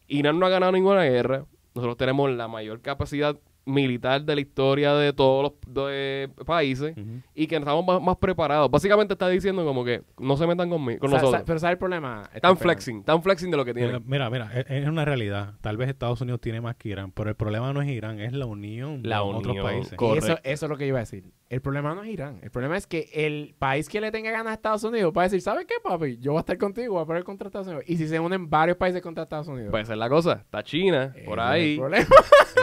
Irán 0.07 0.39
no 0.39 0.45
ha 0.45 0.49
ganado 0.49 0.73
ninguna 0.73 1.03
guerra 1.03 1.45
nosotros 1.73 1.97
tenemos 1.97 2.29
la 2.31 2.47
mayor 2.47 2.81
capacidad 2.81 3.37
militar 3.71 4.23
de 4.23 4.35
la 4.35 4.41
historia 4.41 4.93
de 4.93 5.13
todos 5.13 5.43
los 5.65 5.73
de 5.73 6.29
países 6.45 6.95
y 7.33 7.47
que 7.47 7.55
estamos 7.55 7.85
más, 7.85 8.01
más 8.01 8.17
preparados 8.17 8.69
básicamente 8.69 9.13
está 9.13 9.27
diciendo 9.29 9.63
como 9.65 9.83
que 9.85 10.01
no 10.19 10.35
se 10.37 10.45
metan 10.47 10.69
conmigo 10.69 10.99
con 10.99 11.11
nosotros 11.11 11.43
pero 11.45 11.59
¿sabes 11.59 11.73
el 11.73 11.77
problema? 11.79 12.21
Este, 12.25 12.37
espera. 12.37 12.55
flexing 12.55 13.03
tan 13.03 13.23
flexing 13.23 13.49
de 13.51 13.57
lo 13.57 13.65
que 13.65 13.73
tienen 13.73 14.01
mira, 14.05 14.29
mira, 14.29 14.51
es, 14.53 14.65
es 14.69 14.87
una 14.87 15.05
realidad. 15.05 15.53
Tal 15.61 15.77
vez 15.77 15.89
Estados 15.89 16.19
Unidos 16.21 16.41
tiene 16.41 16.61
más 16.61 16.75
que 16.75 16.89
Irán, 16.89 17.11
pero 17.11 17.29
el 17.29 17.35
problema 17.35 17.71
no 17.73 17.81
es 17.81 17.87
Irán, 17.89 18.19
es 18.19 18.33
la 18.33 18.45
unión 18.45 19.01
La 19.03 19.19
con 19.21 19.35
otros 19.35 19.51
unión, 19.51 19.65
países. 19.65 19.93
co- 19.95 20.15
Y 20.15 20.17
eso, 20.17 20.37
eso 20.43 20.65
es 20.65 20.69
lo 20.69 20.77
que 20.77 20.85
yo 20.85 20.89
iba 20.89 20.99
a 20.99 21.01
decir. 21.01 21.23
El 21.49 21.61
problema 21.61 21.93
no 21.93 22.03
es 22.03 22.09
Irán. 22.09 22.39
El 22.41 22.49
problema 22.51 22.77
es 22.77 22.87
que 22.87 23.09
el 23.13 23.55
país 23.59 23.89
que 23.89 23.99
le 23.99 24.09
tenga 24.11 24.31
ganas 24.31 24.51
a 24.51 24.53
Estados 24.53 24.83
Unidos 24.83 25.13
va 25.15 25.21
a 25.21 25.25
decir, 25.25 25.41
¿sabes 25.41 25.65
qué, 25.65 25.75
papi? 25.83 26.17
Yo 26.17 26.31
voy 26.31 26.39
a 26.39 26.41
estar 26.41 26.57
contigo, 26.57 26.93
voy 26.93 27.03
a 27.03 27.05
poner 27.05 27.23
contra 27.23 27.47
Estados 27.47 27.67
Unidos. 27.67 27.83
Y 27.87 27.97
si 27.97 28.07
se 28.07 28.19
unen 28.19 28.49
varios 28.49 28.77
países 28.77 29.01
contra 29.01 29.23
Estados 29.23 29.47
Unidos. 29.47 29.69
puede 29.71 29.85
ser 29.85 29.97
la 29.97 30.09
cosa 30.09 30.33
está 30.41 30.63
China 30.63 31.13
por 31.25 31.39
es 31.39 31.45
ahí 31.45 31.71
el 31.73 31.79
problema. 31.79 32.05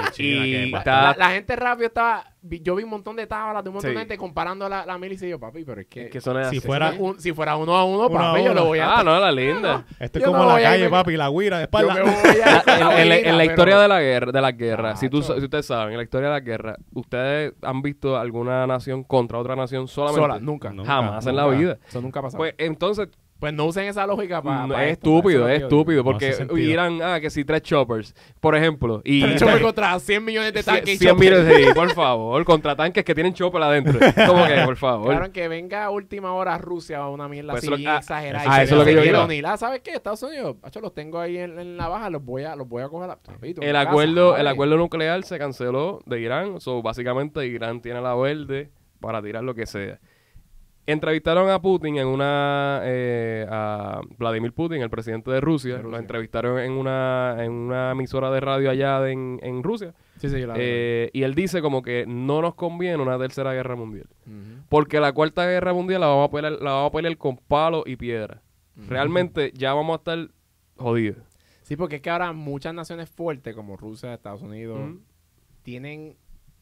Y 0.08 0.12
China, 0.12 0.46
y 0.46 0.50
que- 0.52 0.64
está- 0.64 0.80
La, 1.02 1.14
la 1.18 1.30
gente 1.30 1.56
rápido 1.56 1.86
estaba... 1.88 2.24
vi- 2.42 2.60
Yo 2.60 2.74
vi 2.76 2.84
un 2.84 2.90
montón 2.90 3.16
de 3.16 3.26
tablas 3.26 3.62
de 3.64 3.70
un 3.70 3.74
montón 3.74 3.90
Sí. 3.90 3.94
de 3.94 4.00
gente 4.00 4.16
comparando 4.18 4.68
la, 4.68 4.84
la 4.86 4.98
milicia 4.98 5.26
y 5.26 5.30
yo, 5.30 5.38
papi, 5.40 5.64
pero 5.64 5.80
es 5.80 5.86
que... 5.86 6.08
que 6.10 6.20
son 6.20 6.36
así. 6.36 6.60
si 6.60 6.66
fuera- 6.66 6.92
si, 6.92 6.98
un- 7.00 7.20
si 7.20 7.32
fuera 7.32 7.56
uno 7.56 7.74
a 7.76 7.84
uno, 7.84 8.06
Uno 8.08 8.18
a 8.18 8.32
papi, 8.32 8.44
yo 8.44 8.54
lo 8.54 8.64
voy 8.66 8.78
a... 8.78 8.98
ah 8.98 9.02
no 9.04 9.18
la 9.18 9.30
linda 9.32 9.84
Esto 9.98 10.18
es 10.18 10.24
Yo 10.24 10.30
como 10.32 10.44
no 10.44 10.56
la 10.56 10.62
calle, 10.62 10.88
papi, 10.88 11.16
la 11.16 11.28
guira 11.30 11.58
de 11.58 11.62
yo 11.62 11.64
espalda. 11.64 11.94
me 11.94 12.00
voy 12.02 12.10
a... 12.10 12.62
en, 13.02 13.02
en 13.02 13.08
la, 13.08 13.16
en 13.16 13.24
la 13.38 13.38
pero- 13.38 13.50
historia 13.50 13.78
de 13.78 13.88
la 13.88 14.00
guerra, 14.00 14.32
de 14.32 14.40
la 14.40 14.52
guerra, 14.52 14.96
si, 14.96 15.08
tú, 15.08 15.22
si 15.22 15.32
ustedes 15.32 15.66
saben, 15.66 15.92
en 15.92 15.96
la 15.98 16.02
historia 16.04 16.28
de 16.28 16.34
la 16.34 16.40
guerra, 16.40 16.76
¿ustedes 16.94 17.52
han 17.62 17.82
visto 17.82 18.16
alguna 18.16 18.66
nación 18.66 19.04
contra 19.04 19.38
otra 19.38 19.56
nación 19.56 19.88
solamente? 19.88 20.22
Sola, 20.22 20.38
nunca. 20.40 20.70
No. 20.72 20.84
Jamás 20.84 21.26
en 21.26 21.36
la 21.36 21.46
vida. 21.48 21.78
Eso 21.88 22.00
nunca 22.00 22.20
ha 22.20 22.22
pasado. 22.22 22.38
Pues 22.38 22.54
entonces, 22.58 23.08
Pues 23.38 23.54
no 23.54 23.66
usen 23.66 23.84
esa 23.84 24.04
lógica 24.04 24.42
para. 24.42 24.66
No, 24.66 24.76
es 24.80 24.92
estúpido, 24.92 25.48
es 25.48 25.62
estúpido. 25.62 26.02
Porque 26.02 26.30
hace 26.30 26.38
sentido. 26.38 26.58
Irán, 26.58 27.00
ah, 27.02 27.20
que 27.20 27.30
si 27.30 27.44
tres 27.44 27.62
choppers, 27.62 28.12
por 28.40 28.56
ejemplo. 28.56 29.00
Y 29.04 29.22
Tres 29.22 29.36
choppers 29.40 29.62
contra 29.62 29.98
100 30.00 30.24
millones 30.24 30.52
de 30.52 30.62
tanques. 30.64 30.94
y 30.94 30.98
100 30.98 31.10
choppers. 31.12 31.44
millones, 31.44 31.66
sí, 31.68 31.72
por 31.74 31.90
favor, 31.94 32.44
contra 32.44 32.74
tanques 32.74 33.04
que 33.04 33.14
tienen 33.14 33.34
chopper 33.34 33.62
adentro. 33.62 34.00
Como 34.26 34.44
que, 34.44 34.54
por 34.64 34.76
favor. 34.76 35.10
Claro, 35.10 35.32
que 35.32 35.46
venga 35.46 35.84
a 35.84 35.90
última 35.90 36.32
hora 36.32 36.58
Rusia 36.58 36.98
a 36.98 37.08
una 37.10 37.28
mierda 37.28 37.52
Pues 37.52 37.62
así 37.62 37.82
lo- 37.84 37.90
ah, 37.90 37.98
exagerada. 37.98 38.44
ah, 38.48 38.62
eso 38.64 38.74
es 38.74 38.78
lo 38.80 38.84
que 38.84 38.94
yo 38.94 39.02
quiero. 39.02 39.48
Ah, 39.48 39.56
¿sabes 39.56 39.82
qué? 39.82 39.92
Estados 39.92 40.22
Unidos, 40.24 40.56
hacho, 40.62 40.80
los 40.80 40.92
tengo 40.92 41.20
ahí 41.20 41.38
en, 41.38 41.60
en 41.60 41.76
la 41.76 41.86
baja, 41.86 42.10
los 42.10 42.24
voy 42.24 42.42
a, 42.42 42.56
los 42.56 42.68
voy 42.68 42.82
a 42.82 42.88
coger 42.88 43.10
a 43.10 43.16
papito, 43.20 43.62
en 43.62 43.68
el 43.68 43.74
casa, 43.74 43.88
acuerdo, 43.88 44.30
¿vale? 44.30 44.40
el 44.40 44.46
acuerdo 44.48 44.76
nuclear 44.76 45.22
se 45.22 45.38
canceló 45.38 46.00
de 46.06 46.20
Irán. 46.20 46.60
So, 46.60 46.82
básicamente 46.82 47.46
Irán 47.46 47.80
tiene 47.82 48.00
la 48.00 48.16
verde 48.16 48.70
para 49.00 49.22
tirar 49.22 49.44
lo 49.44 49.54
que 49.54 49.64
sea. 49.66 50.00
Entrevistaron 50.90 51.50
a 51.50 51.60
Putin 51.60 51.98
en 51.98 52.06
una 52.06 52.80
eh, 52.84 53.46
a 53.50 54.00
Vladimir 54.16 54.52
Putin, 54.54 54.80
el 54.80 54.88
presidente 54.88 55.30
de 55.30 55.40
Rusia. 55.40 55.74
De 55.76 55.82
Rusia. 55.82 55.90
Lo 55.90 55.98
entrevistaron 56.02 56.58
en 56.58 56.72
una 56.72 57.36
en 57.40 57.52
una 57.52 57.90
emisora 57.92 58.30
de 58.30 58.40
radio 58.40 58.70
allá 58.70 58.98
de- 59.00 59.12
en, 59.12 59.38
en 59.42 59.62
Rusia. 59.62 59.94
Sí, 60.16 60.30
sí, 60.30 60.40
la 60.46 60.54
Eh, 60.56 61.10
y 61.12 61.24
él 61.24 61.34
dice 61.34 61.60
como 61.60 61.82
que 61.82 62.06
no 62.08 62.40
nos 62.40 62.54
conviene 62.54 63.02
una 63.02 63.18
tercera 63.18 63.52
guerra 63.52 63.76
mundial. 63.76 64.08
Porque 64.70 64.98
la 64.98 65.12
cuarta 65.12 65.46
guerra 65.46 65.74
mundial 65.74 66.00
la 66.00 66.06
vamos 66.06 66.28
a 66.28 66.32
pelear, 66.32 66.52
la 66.54 66.72
vamos 66.72 66.88
a 66.88 66.92
pelear 66.92 67.16
con 67.18 67.36
palo 67.36 67.82
y 67.86 67.96
piedra. 67.96 68.40
Realmente 68.88 69.52
ya 69.54 69.74
vamos 69.74 69.94
a 69.94 69.98
estar 69.98 70.28
jodidos. 70.76 71.18
Sí, 71.64 71.76
porque 71.76 71.96
es 71.96 72.02
que 72.02 72.08
ahora 72.08 72.32
muchas 72.32 72.72
naciones 72.72 73.10
fuertes 73.10 73.54
como 73.54 73.76
Rusia, 73.76 74.14
Estados 74.14 74.40
Unidos, 74.40 74.80
tienen 75.62 76.16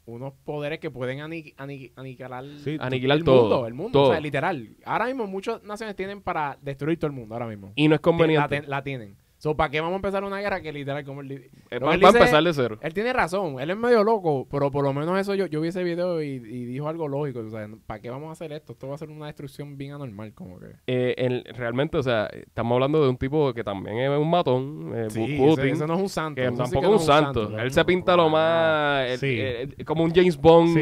unos 0.06 0.32
poderes 0.44 0.78
que 0.78 0.90
pueden 0.90 1.20
ani- 1.20 1.52
ani- 1.56 1.92
aniquilar, 1.96 2.44
Sí, 2.64 2.76
Aniquilar 2.80 3.18
el 3.18 3.24
todo. 3.24 3.40
mundo, 3.42 3.66
el 3.66 3.74
mundo, 3.74 3.92
todo. 3.92 4.08
o 4.08 4.12
sea, 4.12 4.20
literal. 4.20 4.76
Ahora 4.84 5.06
mismo 5.06 5.26
muchas 5.26 5.62
naciones 5.64 5.96
tienen 5.96 6.22
para 6.22 6.56
destruir 6.62 6.98
todo 6.98 7.08
el 7.08 7.12
mundo, 7.12 7.34
ahora 7.34 7.46
mismo. 7.48 7.72
y 7.74 7.88
no 7.88 7.94
es 7.94 7.98
La, 7.98 8.02
conveniente. 8.02 8.48
ten- 8.48 8.70
la 8.70 8.82
tienen. 8.82 9.16
So, 9.46 9.56
¿Para 9.56 9.70
qué 9.70 9.80
vamos 9.80 9.92
a 9.92 9.96
empezar 9.96 10.24
una 10.24 10.40
guerra 10.40 10.60
que 10.60 10.72
literal 10.72 11.04
como 11.04 11.20
él, 11.20 11.28
di- 11.28 11.34
Eh, 11.70 11.78
lo 11.78 11.86
va, 11.86 11.92
a 11.92 11.96
dice- 11.96 12.08
empezar 12.08 12.42
de 12.42 12.52
cero. 12.52 12.78
Él 12.80 12.92
tiene 12.92 13.12
razón, 13.12 13.60
él 13.60 13.70
es 13.70 13.76
medio 13.76 14.02
loco, 14.02 14.48
pero 14.50 14.72
por 14.72 14.82
lo 14.84 14.92
menos 14.92 15.16
eso 15.20 15.36
yo, 15.36 15.46
yo 15.46 15.60
vi 15.60 15.68
ese 15.68 15.84
video 15.84 16.20
y, 16.20 16.26
y 16.26 16.64
dijo 16.64 16.88
algo 16.88 17.06
lógico. 17.06 17.40
O 17.46 17.50
sea, 17.50 17.68
¿para 17.86 18.00
qué 18.00 18.10
vamos 18.10 18.28
a 18.30 18.32
hacer 18.32 18.50
esto? 18.52 18.72
Esto 18.72 18.88
va 18.88 18.96
a 18.96 18.98
ser 18.98 19.08
una 19.08 19.26
destrucción 19.26 19.78
bien 19.78 19.92
anormal, 19.92 20.32
como 20.34 20.58
que. 20.58 20.66
Eh, 20.88 21.14
en- 21.16 21.44
realmente, 21.54 21.96
o 21.96 22.02
sea, 22.02 22.26
estamos 22.26 22.74
hablando 22.74 23.00
de 23.04 23.08
un 23.08 23.16
tipo 23.16 23.54
que 23.54 23.62
también 23.62 23.98
es 23.98 24.10
un 24.18 24.28
matón, 24.28 24.92
eh, 24.96 25.06
Sí, 25.10 25.36
Putin, 25.38 25.64
ese, 25.66 25.70
ese 25.74 25.86
no 25.86 25.94
es 25.94 26.00
un 26.00 26.08
santo. 26.08 26.34
que 26.40 26.46
eso 26.48 26.52
sí 26.66 26.72
tampoco 26.72 26.94
es 26.96 27.00
un 27.02 27.06
santo. 27.06 27.42
Él 27.58 27.64
no, 27.64 27.70
se 27.70 27.84
pinta 27.84 28.16
lo 28.16 28.24
no, 28.24 28.30
más, 28.30 29.06
eh, 29.10 29.18
Sí. 29.18 29.26
eh, 29.38 29.68
eh, 29.78 29.84
como 29.84 30.02
un 30.02 30.12
James 30.12 30.36
Bond 30.36 30.76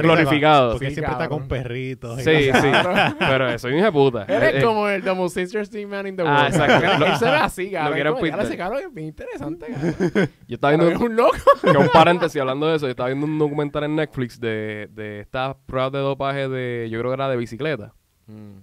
glorificado. 0.00 0.72
Porque 0.72 0.88
Sí, 0.88 0.94
siempre 0.94 1.12
está 1.12 1.28
con 1.28 1.46
perritos. 1.46 2.22
Sí, 2.22 2.30
sí, 2.52 2.70
pero 3.18 3.48
eso 3.48 3.68
es 3.68 3.72
un 3.72 3.78
hijo 3.78 3.84
de 3.86 3.92
puta. 3.92 4.24
Él 4.28 4.42
Eh, 4.42 4.50
es 4.58 4.64
como 4.64 4.88
el 4.88 5.02
the 5.02 5.12
most 5.12 5.36
interesting 5.36 5.86
man 5.88 6.06
in 6.06 6.16
the 6.16 6.22
world. 6.22 6.38
Ah, 6.40 6.46
exacto. 6.48 6.72
Él 7.06 7.16
se 7.16 7.24
ve 7.26 7.30
así, 7.36 7.74
cabrón. 7.90 8.14
Ese 8.46 8.56
cabrón 8.56 8.80
es 8.86 8.94
bien 8.94 9.06
interesante, 9.08 9.66
cabrón. 9.72 10.28
Yo 10.48 10.54
estaba 10.54 10.76
viendo 10.76 10.90
es 10.90 11.00
un 11.00 11.16
loco. 11.16 11.36
que 11.62 11.76
un 11.78 11.88
paréntesis 11.88 12.40
hablando 12.40 12.66
de 12.68 12.76
eso, 12.76 12.86
yo 12.86 12.90
estaba 12.90 13.08
viendo 13.08 13.26
un 13.26 13.38
documental 13.38 13.84
en 13.84 13.96
Netflix 13.96 14.40
de, 14.40 14.88
de 14.92 15.20
estas 15.20 15.56
pruebas 15.66 15.92
de 15.92 15.98
dopaje 15.98 16.48
de, 16.48 16.88
yo 16.90 16.98
creo 17.00 17.10
que 17.10 17.14
era 17.14 17.28
de 17.28 17.36
bicicleta. 17.36 17.94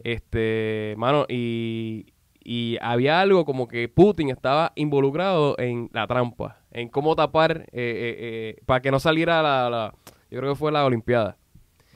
Este, 0.03 0.95
mano, 0.97 1.25
y, 1.29 2.13
y 2.43 2.77
había 2.81 3.21
algo 3.21 3.45
como 3.45 3.67
que 3.67 3.87
Putin 3.89 4.29
estaba 4.29 4.71
involucrado 4.75 5.55
en 5.59 5.89
la 5.93 6.07
trampa, 6.07 6.57
en 6.71 6.89
cómo 6.89 7.15
tapar, 7.15 7.61
eh, 7.61 7.65
eh, 7.73 8.15
eh, 8.19 8.61
para 8.65 8.81
que 8.81 8.89
no 8.91 8.99
saliera 8.99 9.41
la, 9.43 9.69
la- 9.69 9.93
yo 10.31 10.39
creo 10.39 10.53
que 10.53 10.59
fue 10.59 10.71
la 10.71 10.85
Olimpiada. 10.85 11.37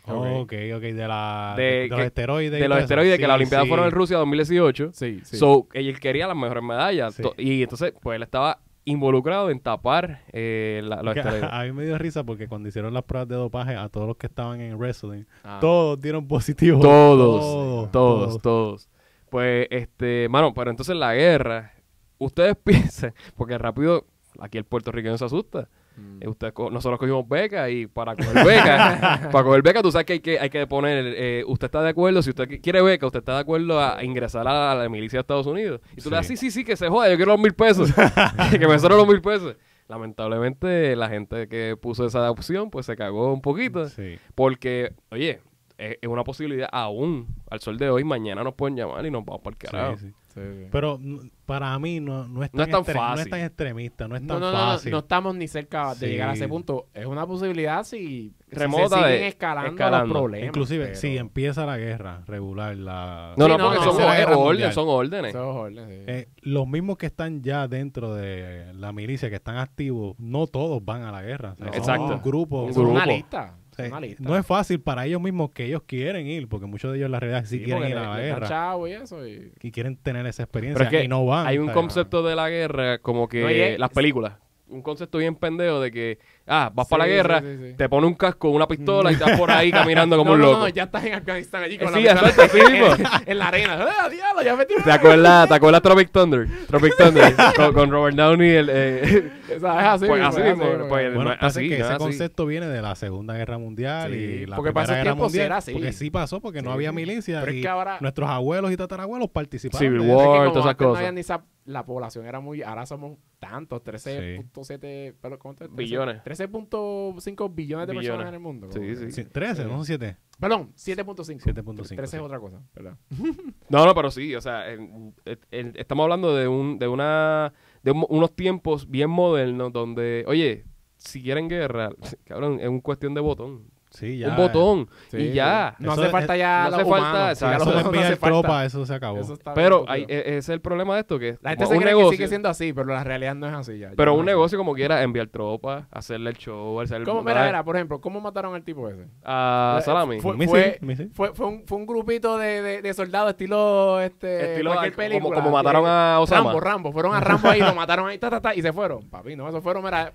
Ok, 0.06 0.54
ok, 0.76 0.82
de, 0.82 1.08
la, 1.08 1.54
De 1.58 1.64
de, 1.64 1.88
los 1.88 2.00
esteroides. 2.02 2.60
De 2.60 2.68
los 2.68 2.80
esteroides, 2.80 3.18
que 3.20 3.26
Olimpiadas 3.26 3.64
sí. 3.66 3.70
fueron 3.70 3.86
en 3.88 3.92
Rusia 3.92 4.18
2018. 4.18 4.92
Sí, 4.94 5.22
sí. 5.24 5.38
So, 5.38 5.68
él 5.74 6.00
quería 6.00 6.28
las 6.28 6.36
mejores 6.38 6.64
medallas. 6.64 7.16
Sí. 7.16 7.24
Y 7.38 7.64
entonces, 7.64 7.94
pues 8.02 8.16
él 8.18 8.24
estaba 8.24 8.60
involucrado 8.86 9.50
en 9.50 9.62
tapar 9.62 10.24
eh, 10.34 10.82
la- 10.84 11.02
los 11.02 11.16
esteroides. 11.16 11.44
a, 11.52 11.62
a 11.62 11.64
mí 11.64 11.72
me 11.72 11.86
dio 11.86 11.98
risa 11.98 12.24
porque 12.26 12.48
cuando 12.50 12.68
hicieron 12.68 12.94
las 12.94 13.04
pruebas 13.04 13.30
de 13.30 13.36
dopaje 13.36 13.76
a 13.78 13.88
todos 13.88 14.08
los 14.08 14.18
que 14.18 14.28
estaban 14.28 14.60
en 14.60 14.78
wrestling, 14.78 15.24
Ah. 15.44 15.60
todos 15.62 16.00
dieron 16.02 16.28
positivo. 16.28 16.80
Todos, 16.82 17.42
Todos, 17.42 17.92
todos, 17.92 18.42
todos. 18.42 18.90
Pues, 19.30 19.68
este, 19.72 20.28
mano, 20.30 20.54
pero 20.54 20.70
entonces 20.70 20.96
la 20.96 21.14
guerra, 21.16 21.72
ustedes 22.18 22.56
piensan, 22.64 23.14
porque 23.36 23.58
rápido, 23.58 24.06
aquí 24.40 24.58
el 24.58 24.66
puertorriqueño 24.66 25.18
se 25.18 25.26
asusta. 25.26 25.70
Mm. 25.96 26.28
Ustedes 26.28 26.54
co- 26.54 26.70
nosotros 26.72 27.00
cogimos 27.00 27.28
beca 27.28 27.70
y 27.70 27.86
para 27.88 28.16
coger 28.16 28.46
beca, 28.46 29.30
para 29.32 29.44
coger 29.44 29.62
beca 29.62 29.82
tú 29.84 29.92
sabes 29.92 30.06
que 30.06 30.14
hay 30.14 30.20
que, 30.22 30.40
hay 30.40 30.50
que 30.50 30.66
poner, 30.66 31.06
eh, 31.18 31.44
usted 31.48 31.66
está 31.66 31.82
de 31.84 31.90
acuerdo, 31.90 32.22
si 32.22 32.30
usted 32.32 32.48
qui- 32.50 32.62
quiere 32.62 32.82
beca, 32.82 33.06
usted 33.06 33.20
está 33.20 33.36
de 33.36 33.40
acuerdo 33.42 33.80
a 33.80 34.04
ingresar 34.04 34.48
a 34.48 34.74
la 34.76 34.90
milicia 34.90 35.18
de 35.18 35.22
Estados 35.22 35.46
Unidos. 35.48 35.82
Y 35.96 36.02
tú 36.02 36.10
le 36.10 36.16
das, 36.16 36.26
sí, 36.28 36.36
Sí. 36.38 36.50
sí, 36.50 36.60
sí, 36.60 36.64
que 36.66 36.76
se 36.76 36.88
joda, 36.90 37.10
yo 37.10 37.16
quiero 37.16 37.32
los 37.34 37.42
mil 37.42 37.54
pesos, 37.54 37.90
que 38.60 38.68
me 38.68 38.80
sobren 38.80 38.98
los 38.98 39.08
mil 39.08 39.22
pesos. 39.22 39.56
Lamentablemente 39.88 40.96
la 40.96 41.10
gente 41.10 41.48
que 41.48 41.76
puso 41.80 42.06
esa 42.06 42.30
opción 42.32 42.70
pues 42.70 42.86
se 42.86 42.96
cagó 42.96 43.34
un 43.34 43.42
poquito. 43.42 43.88
Sí. 43.90 44.18
Porque, 44.36 44.94
oye, 45.12 45.42
es, 45.78 45.98
es 46.02 46.08
una 46.10 46.24
posibilidad 46.24 46.70
aún 46.72 47.28
al 47.50 47.60
sol 47.60 47.78
de 47.78 47.90
hoy, 47.90 48.04
mañana 48.04 48.44
nos 48.44 48.54
pueden 48.54 48.76
llamar 48.78 49.06
y 49.06 49.12
nos 49.12 49.26
vamos 49.26 49.42
para 49.42 49.54
el 49.54 49.58
carajo. 49.58 49.98
Sí, 49.98 50.12
sí. 50.34 50.68
Pero 50.72 51.00
para 51.46 51.78
mí 51.80 52.00
no, 52.00 52.28
no, 52.28 52.44
es, 52.44 52.54
No 52.54 52.60
tan 52.66 52.70
es 52.70 52.72
tan 52.72 52.82
extre- 52.84 52.94
no 52.94 53.00
fácil. 53.02 53.24
es 53.26 53.30
tan 53.30 53.40
extremista, 53.42 54.08
no 54.08 54.16
es 54.16 54.22
No, 54.22 54.34
tan 54.36 54.40
no, 54.42 54.52
no, 54.52 54.58
no, 54.58 54.72
fácil. 54.74 54.92
no 54.92 54.98
estamos 55.00 55.36
ni 55.36 55.48
cerca 55.48 55.94
de 55.96 56.08
llegar 56.10 56.30
a 56.30 56.34
ese 56.34 56.48
punto. 56.48 56.88
Es 56.94 57.06
una 57.06 57.26
posibilidad 57.28 57.84
si, 57.84 58.34
si 58.50 58.56
Remota 58.56 58.98
se 59.02 59.06
de- 59.08 59.12
siguen 59.14 59.28
escalando, 59.28 59.72
escalando. 59.72 60.06
los 60.08 60.14
problemas. 60.22 60.48
Inclusive, 60.48 60.86
pero- 60.86 60.96
si 60.98 61.18
empieza 61.18 61.66
la 61.66 61.78
guerra 61.78 62.24
regular, 62.26 62.76
la... 62.78 63.34
No, 63.38 63.46
Sí, 63.46 63.52
no, 63.52 63.58
no, 63.58 63.64
porque 63.66 63.78
no, 63.86 63.92
son, 63.94 64.04
orden, 64.38 64.74
son 64.74 64.88
órdenes. 64.90 65.30
Eso 65.30 65.50
es 65.52 65.56
orden, 65.58 65.90
sí. 65.90 65.96
Eh, 66.08 66.30
los 66.42 66.68
mismos 66.68 66.98
que 66.98 67.06
están 67.06 67.42
ya 67.44 67.68
dentro 67.68 68.16
de 68.16 68.74
la 68.74 68.92
milicia, 68.94 69.30
que 69.30 69.36
están 69.36 69.58
activos, 69.58 70.16
no 70.20 70.48
todos 70.48 70.84
van 70.84 71.04
a 71.04 71.12
la 71.12 71.22
guerra. 71.22 71.54
O 71.54 71.56
sea, 71.58 71.66
No. 71.66 71.72
son 71.74 71.80
Exacto. 71.82 72.16
un 72.16 72.22
grupo. 72.22 72.64
Un 72.64 72.70
Eso 72.72 72.82
es 72.84 72.88
una 72.88 73.06
lista. 73.06 73.56
O 73.74 73.76
sea, 73.76 73.90
no 74.20 74.38
es 74.38 74.46
fácil 74.46 74.80
para 74.80 75.06
ellos 75.06 75.20
mismos 75.20 75.52
que 75.52 75.66
ellos 75.66 75.82
quieren 75.86 76.28
ir, 76.28 76.48
porque 76.48 76.66
muchos 76.68 76.92
de 76.92 76.98
ellos 77.00 77.08
en 77.08 77.12
la 77.12 77.20
realidad 77.20 77.46
sí, 77.46 77.58
Sí, 77.58 77.64
quieren 77.66 77.90
ir 77.90 77.98
a 77.98 78.10
la 78.16 78.20
guerra 78.20 78.48
chavo 78.48 78.88
y 78.88 78.92
eso. 78.94 79.28
Y... 79.28 79.52
y 79.62 79.72
quieren 79.72 79.98
tener 79.98 80.26
esa 80.28 80.46
Pero 80.46 80.68
experiencia 80.68 80.84
es 80.86 80.90
que 80.90 81.04
y 81.06 81.08
no 81.08 81.26
van. 81.26 81.48
hay 81.48 81.58
un 81.58 81.66
o 81.66 81.68
sea, 81.68 81.74
concepto 81.74 82.24
de 82.24 82.36
la 82.36 82.50
guerra 82.50 83.00
como 83.00 83.28
que 83.28 83.42
No, 83.42 83.50
y 83.52 83.60
es- 83.60 83.80
las 83.80 83.90
películas. 83.90 84.34
Un 84.68 84.82
concepto 84.82 85.18
bien 85.20 85.36
pendejo 85.36 85.80
de 85.82 85.92
que, 85.92 86.20
ah, 86.48 86.72
vas 86.74 86.88
Sí, 86.88 86.92
para 86.92 87.04
la 87.06 87.10
guerra, 87.14 87.42
sí, 87.42 87.58
sí. 87.70 87.74
te 87.78 87.90
pone 87.90 88.08
un 88.08 88.14
casco, 88.16 88.50
una 88.50 88.68
pistola 88.68 89.12
y 89.12 89.16
estás 89.16 89.38
por 89.40 89.50
ahí 89.52 89.72
caminando 89.72 90.18
como 90.18 90.32
no, 90.32 90.36
un 90.36 90.42
loco. 90.42 90.60
No, 90.60 90.68
ya 90.70 90.84
estás 90.84 91.04
en 91.06 91.14
Afganistán 91.14 91.64
allí 91.64 91.78
con 91.78 91.94
Sí, 91.94 92.04
la 92.04 92.12
pistola 92.14 92.30
exacto, 92.30 92.58
sí 92.58 92.72
mismo. 92.72 92.88
en, 92.88 93.06
en 93.32 93.38
la 93.40 93.48
arena. 93.48 93.88
¡Ah, 94.00 94.10
diablo! 94.10 94.42
Ya 94.44 94.56
metí 94.56 94.74
¿Te 94.84 94.92
acuerdas, 94.92 95.48
¿Te 95.50 95.54
acuerdas 95.56 95.82
Tropic 95.82 96.12
Thunder? 96.12 96.48
Tropic 96.68 96.98
Thunder 96.98 97.34
con, 97.56 97.74
con 97.74 97.92
Robert 97.92 98.16
Downey. 98.18 98.50
El, 98.52 98.70
eh, 98.72 99.32
Esa 99.50 99.56
es 99.56 99.64
así. 99.88 100.06
Pues 100.08 100.22
mismo, 100.22 100.28
así 100.28 100.42
pues, 100.42 100.52
es 100.52 100.90
Bueno, 100.90 101.24
no 101.24 101.32
es 101.32 101.38
pasa 101.38 101.60
así, 101.60 101.70
que 101.70 101.76
ese 101.76 101.84
así. 101.84 101.98
concepto 101.98 102.46
viene 102.46 102.68
de 102.68 102.82
la 102.82 102.96
Segunda 102.96 103.36
Guerra 103.36 103.58
Mundial 103.58 104.12
Sí, 104.12 104.18
y 104.18 104.46
la 104.46 104.56
porque 104.56 104.72
Primera 104.74 104.96
Guerra 104.96 105.16
Mundial. 105.16 105.46
era 105.46 105.58
así. 105.58 105.72
Porque 105.74 105.94
sí 105.94 106.10
pasó, 106.12 106.40
porque 106.42 106.62
no 106.62 106.72
había 106.72 106.92
milicia 106.92 107.40
Pero 107.42 107.52
es 107.52 107.58
y 107.58 107.62
que 107.62 107.68
ahora- 107.68 107.98
nuestros 108.02 108.30
abuelos 108.30 108.72
y 108.72 108.78
tatarabuelos 108.78 109.30
participaban. 109.30 109.80
Civil. 109.88 110.00
War. 110.02 110.50
Todas 110.52 110.66
esas 110.66 110.76
cosas. 110.76 110.98
había 111.00 111.12
ni 111.12 111.22
esa- 111.22 111.44
la 111.66 111.86
población 111.86 112.26
era 112.26 112.42
muy... 112.42 112.62
Ahora 112.62 112.86
somos 112.86 113.18
tantos, 113.40 113.82
13.7... 113.84 115.14
pero 115.22 115.40
¿cuánto 115.40 115.64
es? 115.64 115.70
13 115.70 115.78
Billones. 115.78 116.24
13.5 116.36 117.54
billones 117.56 117.88
de 117.88 117.94
Billones. 117.94 118.10
personas 118.10 118.28
en 118.30 118.34
el 118.34 118.40
mundo. 118.40 118.70
Sí, 118.72 118.96
sí. 118.96 119.12
Sí, 119.12 119.26
13, 119.26 119.64
no 119.66 119.70
son 119.78 119.86
7. 119.86 120.18
Perdón, 120.40 120.74
7.5. 120.76 121.40
7.5, 121.40 121.96
13 121.96 122.08
sí. 122.08 122.16
es 122.18 122.22
otra 122.22 122.40
cosa, 122.40 122.62
¿verdad? 122.76 122.98
No, 123.70 123.86
no, 123.86 123.94
pero 123.96 124.12
sí, 124.12 124.36
o 124.36 124.42
sea, 124.42 124.72
en- 124.72 125.14
en- 125.26 125.40
en- 125.52 125.74
estamos 125.78 126.04
hablando 126.04 126.36
de 126.36 126.48
un, 126.48 126.78
de 126.80 126.88
una, 126.88 127.54
de 127.84 127.92
un- 127.92 128.06
unos 128.10 128.36
tiempos 128.36 128.90
bien 128.90 129.10
modernos 129.10 129.72
donde, 129.72 130.24
oye, 130.28 130.66
si 130.98 131.22
quieren 131.22 131.48
guerra, 131.50 131.92
cabrón, 132.26 132.60
es 132.60 132.68
un 132.68 132.82
cuestión 132.82 133.14
de 133.14 133.22
botón, 133.22 133.66
Sí, 133.94 134.18
ya. 134.18 134.30
un 134.30 134.36
botón 134.38 134.90
Sí, 135.12 135.18
y 135.18 135.34
ya. 135.34 135.76
No 135.78 135.92
Eso 135.92 136.02
hace 136.02 136.06
es- 136.08 136.12
falta 136.12 136.36
ya 136.36 136.64
no 136.64 136.70
los 136.72 136.80
hace 136.80 136.90
falta. 136.90 137.26
Ya 137.26 137.32
Eso 137.32 137.46
no 137.66 137.80
hace 138.00 138.16
falta. 138.16 138.18
tropa, 138.28 138.66
eso 138.66 138.86
se 138.88 138.94
acabó. 138.96 139.20
Eso 139.20 139.34
está 139.34 139.54
Pero 139.54 139.86
hay, 139.88 140.02
e- 140.08 140.20
ese 140.26 140.38
es 140.38 140.50
el 140.50 140.62
problema 140.62 140.96
de 140.96 141.02
esto, 141.02 141.20
que 141.20 141.38
La 141.42 141.52
gente 141.52 141.66
un 141.66 141.70
se 141.72 141.78
cree 141.78 141.86
negocio, 141.90 142.10
que 142.10 142.16
sigue 142.18 142.28
siendo 142.28 142.50
así, 142.50 142.74
pero 142.74 142.88
la 142.92 143.04
realidad 143.04 143.36
no 143.36 143.48
es 143.48 143.54
así 143.54 143.78
ya. 143.78 143.92
pero 143.96 144.14
Ya 144.14 144.20
un 144.20 144.26
negocio 144.26 144.58
como 144.58 144.74
quiera, 144.74 145.04
enviar 145.04 145.28
tropas, 145.28 145.86
hacerle 145.92 146.32
el 146.32 146.38
show, 146.38 146.80
hacer 146.82 146.98
el 146.98 147.04
así. 147.04 147.12
¿Cómo, 147.12 147.22
mira, 147.24 147.46
mira, 147.46 147.64
por 147.64 147.76
ejemplo, 147.76 148.02
¿cómo 148.02 148.20
mataron 148.20 148.56
al 148.56 148.64
tipo 148.64 148.90
ese? 148.90 149.06
a 149.24 149.80
Salami. 149.86 150.20
Fue, 150.22 150.36
fue, 150.48 150.80
fue, 151.14 151.34
fue 151.36 151.48
un, 151.48 151.64
fue 151.68 151.78
un 151.78 151.86
grupito 151.86 152.38
de, 152.40 152.62
de, 152.64 152.82
de 152.82 152.94
soldados 152.96 153.30
estilo, 153.30 154.00
este, 154.02 154.54
Estilo 154.54 154.72
cualquier 154.72 154.96
película. 154.96 155.36
como 155.36 155.52
mataron 155.52 155.86
a 155.86 156.20
Osama. 156.20 156.46
Rambo, 156.46 156.60
Rambo. 156.60 156.92
Fueron 156.92 157.14
a 157.14 157.20
Rambo 157.20 157.48
ahí, 157.50 157.60
lo 157.60 157.76
mataron 157.76 158.08
ahí, 158.10 158.18
ta, 158.18 158.30
ta, 158.32 158.42
ta, 158.42 158.56
y 158.56 158.62
se 158.64 158.74
fueron. 158.74 159.08
Papi, 159.10 159.36
no, 159.36 159.48
eso 159.48 159.62
fueron, 159.62 159.84
mira, 159.84 160.12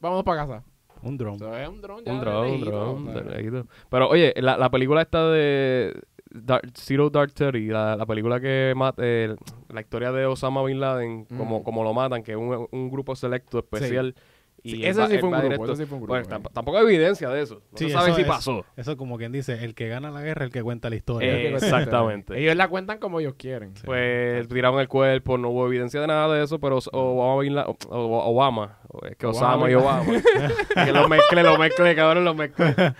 vámonos 0.00 0.22
para 0.24 0.42
casa. 0.46 0.62
Un 1.08 1.16
drone. 1.18 1.36
Eso 1.36 1.56
es 1.56 1.68
un 1.68 1.80
dron 1.80 2.04
ya 2.04 2.12
Un 2.12 2.18
de 2.20 2.24
dron, 2.24 2.36
un 2.46 2.50
lejito, 2.52 2.70
dron, 2.70 3.08
o 3.08 3.12
sea. 3.12 3.22
de 3.22 3.30
lejito. 3.36 3.66
Pero 3.90 4.08
oye, 4.08 4.34
la, 4.36 4.56
la 4.56 4.70
película 4.70 5.02
esta 5.02 5.28
de 5.30 6.00
Dark- 6.30 6.70
Zero 6.74 7.08
Dark 7.10 7.32
Thirty, 7.32 7.66
la, 7.68 7.96
la 7.96 8.06
película 8.06 8.38
que 8.40 8.72
mata, 8.76 9.02
eh, 9.04 9.34
la 9.70 9.80
historia 9.80 10.12
de 10.12 10.26
Osama 10.26 10.62
Bin 10.64 10.78
Laden, 10.80 11.24
como, 11.24 11.60
Mm. 11.60 11.62
como 11.62 11.82
lo 11.84 11.94
matan, 11.94 12.22
que 12.22 12.32
es 12.32 12.36
un, 12.38 12.68
un 12.70 12.90
grupo 12.90 13.16
selecto 13.16 13.58
especial. 13.58 14.14
Y 14.60 14.70
Sí, 14.70 14.82
va- 14.98 15.06
sí 15.06 15.18
fue 15.18 15.28
un 15.28 15.34
va 15.34 15.38
grupo, 15.38 15.52
directo. 15.54 15.64
eso 15.66 15.76
sí 15.76 15.86
fue 15.86 15.94
un 15.98 16.00
grupo, 16.02 16.14
Bueno, 16.14 16.26
eh. 16.26 16.28
tamp- 16.28 16.52
tampoco 16.52 16.78
hay 16.78 16.84
evidencia 16.84 17.30
de 17.30 17.42
eso. 17.42 17.62
No 17.70 17.78
Sí, 17.78 17.84
se 17.86 17.90
sabe 17.92 18.06
eso 18.08 18.16
si 18.16 18.22
es- 18.22 18.28
pasó. 18.28 18.64
Eso 18.76 18.96
como 18.96 19.16
quien 19.16 19.30
dice, 19.30 19.64
el 19.64 19.74
que 19.76 19.86
gana 19.86 20.10
la 20.10 20.20
guerra 20.20 20.44
es 20.44 20.48
el 20.48 20.52
que 20.52 20.62
cuenta 20.64 20.90
la 20.90 20.96
historia. 20.96 21.32
Eh, 21.32 21.54
Exactamente. 21.54 22.36
Ellos 22.36 22.56
la 22.56 22.66
cuentan 22.68 22.98
como 22.98 23.20
ellos 23.20 23.34
quieren. 23.38 23.72
Pues 23.84 24.48
tiraron 24.48 24.80
el 24.80 24.88
cuerpo, 24.88 25.38
no 25.38 25.50
hubo 25.50 25.64
evidencia 25.68 26.00
de 26.00 26.08
nada 26.08 26.34
de 26.34 26.42
eso, 26.42 26.58
pero 26.58 26.80
Obama, 26.92 27.66
Obama, 27.88 28.78
es 29.10 29.16
que 29.16 29.26
Obama 29.26 29.46
Osama 29.56 29.70
y 29.70 29.74
Obama, 29.74 30.04
que 30.84 30.92
lo 30.92 31.08
mezcle, 31.08 31.42
lo 31.42 31.58
mezcle, 31.58 31.94
cabrón, 31.94 32.24
lo 32.24 32.34
mezcle. 32.34 32.74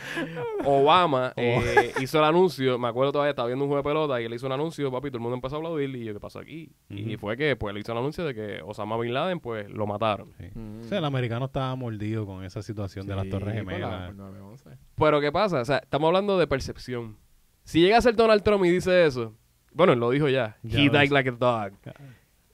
Obama 0.64 1.32
eh, 1.36 1.92
hizo 2.00 2.18
el 2.18 2.24
anuncio, 2.24 2.78
me 2.78 2.88
acuerdo 2.88 3.12
todavía, 3.12 3.30
estaba 3.30 3.48
viendo 3.48 3.64
un 3.64 3.70
juego 3.70 3.82
de 3.82 3.88
pelota 3.88 4.20
y 4.20 4.24
él 4.24 4.34
hizo 4.34 4.46
un 4.46 4.52
anuncio, 4.52 4.90
papi, 4.90 5.08
todo 5.08 5.18
el 5.18 5.22
mundo 5.22 5.36
empezó 5.36 5.56
a 5.56 5.58
aplaudir 5.58 5.94
y 5.96 6.04
yo, 6.04 6.12
¿qué 6.12 6.20
pasó 6.20 6.38
aquí? 6.40 6.70
Y 6.90 7.14
Ujú. 7.14 7.20
fue 7.20 7.36
que 7.36 7.56
pues 7.56 7.74
él 7.74 7.80
hizo 7.80 7.92
el 7.92 7.98
anuncio 7.98 8.24
de 8.24 8.34
que 8.34 8.60
Osama 8.64 8.96
Bin 8.98 9.14
Laden, 9.14 9.40
pues, 9.40 9.68
lo 9.70 9.86
mataron. 9.86 10.32
Sí. 10.38 10.46
Mm. 10.54 10.80
O 10.80 10.84
sea, 10.84 10.98
el 10.98 11.04
americano 11.04 11.46
estaba 11.46 11.74
mordido 11.74 12.26
con 12.26 12.44
esa 12.44 12.62
situación 12.62 13.06
de 13.06 13.14
las 13.16 13.24
Sí, 13.24 13.30
Torres 13.30 13.48
la- 13.48 13.54
Gemelas. 13.54 14.06
por 14.08 14.16
9/11. 14.16 14.76
Pero 14.96 15.20
¿qué 15.20 15.32
pasa? 15.32 15.60
O 15.60 15.64
sea, 15.64 15.78
estamos 15.78 16.08
hablando 16.08 16.38
de 16.38 16.46
percepción. 16.46 17.16
Si 17.64 17.80
llega 17.80 17.98
a 17.98 18.02
ser 18.02 18.16
Donald 18.16 18.42
Trump 18.42 18.64
y 18.64 18.70
dice 18.70 19.06
eso, 19.06 19.34
bueno, 19.72 19.92
él 19.92 20.00
lo 20.00 20.10
dijo 20.10 20.28
ya, 20.28 20.56
Ya 20.62 20.78
he 20.80 20.88
died 20.88 21.10
like 21.12 21.28
a 21.28 21.32
dog. 21.32 21.72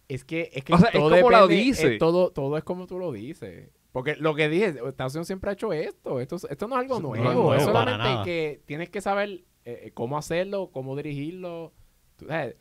Es 0.09 0.25
que, 0.25 0.51
es 0.53 0.65
que 0.65 0.75
O 0.75 0.79
sea, 0.79 0.89
es 0.89 0.93
todo 1.01 1.11
como 1.17 1.31
lo 1.31 1.49
depende- 1.49 1.55
dice. 1.65 1.93
es 1.95 1.99
todo, 1.99 2.31
todo 2.31 2.57
es 2.59 2.65
como 2.65 2.87
tú 2.87 2.99
lo 2.99 3.13
dices. 3.13 3.71
Porque 3.93 4.17
lo 4.17 4.35
que 4.35 4.49
dije, 4.49 4.75
Estados 4.87 5.15
Unidos 5.15 5.29
siempre 5.29 5.51
ha 5.51 5.53
hecho 5.53 5.73
esto. 5.73 6.21
Esto, 6.21 6.37
esto 6.49 6.69
no 6.69 6.75
es 6.77 6.81
algo 6.83 7.01
nuevo. 7.01 7.33
no, 7.33 7.55
es 7.55 7.63
solamente 7.63 7.99
nada. 7.99 8.25
que 8.25 8.61
tienes 8.67 8.91
que 8.91 9.01
saber 9.01 9.45
eh, 9.65 9.85
eh, 9.85 9.91
cómo 9.95 10.19
hacerlo, 10.19 10.71
cómo 10.73 10.97
dirigirlo. 10.97 11.73
Tú 12.17 12.27
sabes, 12.27 12.57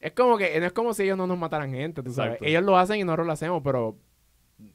es 0.00 0.12
como 0.12 0.38
que 0.38 0.58
no 0.60 0.66
es 0.66 0.72
como 0.72 0.94
si 0.94 1.02
ellos 1.02 1.18
no 1.18 1.26
nos 1.26 1.36
mataran 1.38 1.72
gente, 1.72 2.02
tú 2.02 2.12
sabes. 2.12 2.32
Exacto. 2.34 2.44
Ellos 2.46 2.62
lo 2.62 2.78
hacen 2.78 3.00
y 3.00 3.04
nosotros 3.04 3.26
lo 3.26 3.32
hacemos, 3.32 3.60
pero 3.64 3.96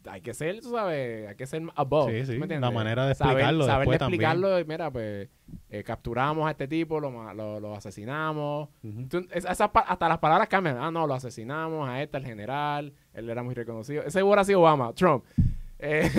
hay 0.10 0.22
que 0.22 0.34
ser, 0.34 0.62
tú 0.62 0.72
sabes, 0.72 1.28
hay 1.30 1.36
que 1.36 1.46
ser 1.46 1.62
above. 1.76 2.10
Sí, 2.26 2.26
sí, 2.34 2.40
la 2.40 2.72
manera 2.72 3.06
de 3.06 3.16
Saber- 3.16 3.32
explicarlo 3.34 3.66
Saber, 3.66 3.80
después 3.90 4.02
explicarlo, 4.02 4.60
y 4.60 4.66
mira, 4.66 4.92
pues 4.92 5.30
eh, 5.70 5.84
capturamos 5.84 6.48
a 6.48 6.52
este 6.52 6.68
tipo, 6.68 7.00
lo, 7.00 7.34
lo, 7.34 7.60
lo 7.60 7.76
asesinamos. 7.76 8.70
Ujú. 8.84 9.08
Tú- 9.10 9.28
es- 9.32 9.46
esas 9.46 9.70
pa- 9.70 9.82
hasta 9.82 10.08
las 10.08 10.20
palabras 10.20 10.48
cambian. 10.48 10.78
Ah, 10.80 10.90
no, 10.92 11.06
lo 11.06 11.14
asesinamos 11.14 11.88
a 11.90 12.02
este, 12.02 12.18
al 12.18 12.26
general. 12.26 12.94
Él 13.14 13.30
era 13.30 13.44
muy 13.44 13.54
reconocido. 13.56 14.04
Ese 14.04 14.24
hubiera 14.24 14.44
sido 14.44 14.62
Obama, 14.62 14.94
Trump. 14.94 15.24
Eh, 15.86 16.10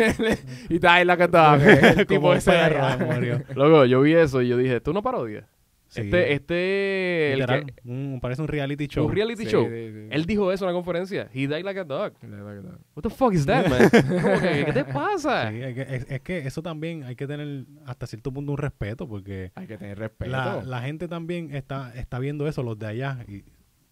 y 0.69 0.75
está 0.75 0.95
ahí 0.95 1.07
la 1.07 1.17
que 1.17 1.23
estaba. 1.25 1.57
El 1.57 2.07
tipo 2.07 2.35
ese 2.35 2.51
perro. 2.51 3.39
Luego, 3.55 3.85
yo 3.87 4.03
vi 4.03 4.13
eso 4.13 4.43
y 4.43 4.49
yo 4.49 4.59
dije, 4.59 4.79
¿tú 4.83 4.93
no 4.93 5.01
parodias? 5.03 5.47
Sí. 5.95 6.01
Este, 6.03 6.33
este, 6.33 7.33
el 7.35 7.39
Literal, 7.39 7.67
que- 7.67 7.75
un- 7.89 8.19
parece 8.21 8.43
un 8.43 8.49
reality 8.49 8.87
show. 8.89 9.07
un 9.07 9.13
reality 9.15 9.45
Sí, 9.45 9.51
show. 9.51 9.65
sí, 9.67 9.91
sí. 9.93 10.09
Él 10.11 10.25
dijo 10.27 10.51
eso 10.53 10.65
en 10.65 10.71
una 10.71 10.75
conferencia. 10.77 11.29
He 11.33 11.47
died 11.47 11.63
like 11.65 11.79
a 11.79 11.85
dog. 11.85 12.15
La 12.23 12.43
verdad 12.43 12.53
que 12.53 12.67
está. 12.69 12.79
What 12.97 13.03
the 13.03 13.11
fuck 13.11 13.33
is 13.33 13.47
that, 13.47 13.69
man? 13.69 13.89
¿Cómo 14.23 14.41
que, 14.41 14.65
¿Qué 14.67 14.73
te 14.73 14.85
pasa? 14.85 15.51
Sí, 15.51 15.63
hay 15.63 15.75
que- 15.75 15.83
es, 15.83 16.07
es 16.11 16.21
que 16.23 16.39
eso 16.39 16.63
también 16.63 17.05
hay 17.05 17.15
que 17.15 17.27
tener 17.27 17.65
hasta 17.87 18.07
cierto 18.09 18.33
punto 18.33 18.53
un 18.53 18.59
respeto 18.59 19.07
porque 19.09 19.53
Hay 19.55 19.67
que 19.67 19.79
tener 19.79 19.99
respeto. 19.99 20.31
la, 20.33 20.63
la 20.65 20.83
gente 20.83 21.07
también 21.07 21.55
está, 21.55 21.95
está 21.95 22.19
viendo 22.19 22.49
eso, 22.49 22.63
los 22.65 22.79
de 22.79 22.87
allá, 22.87 23.25
y 23.29 23.45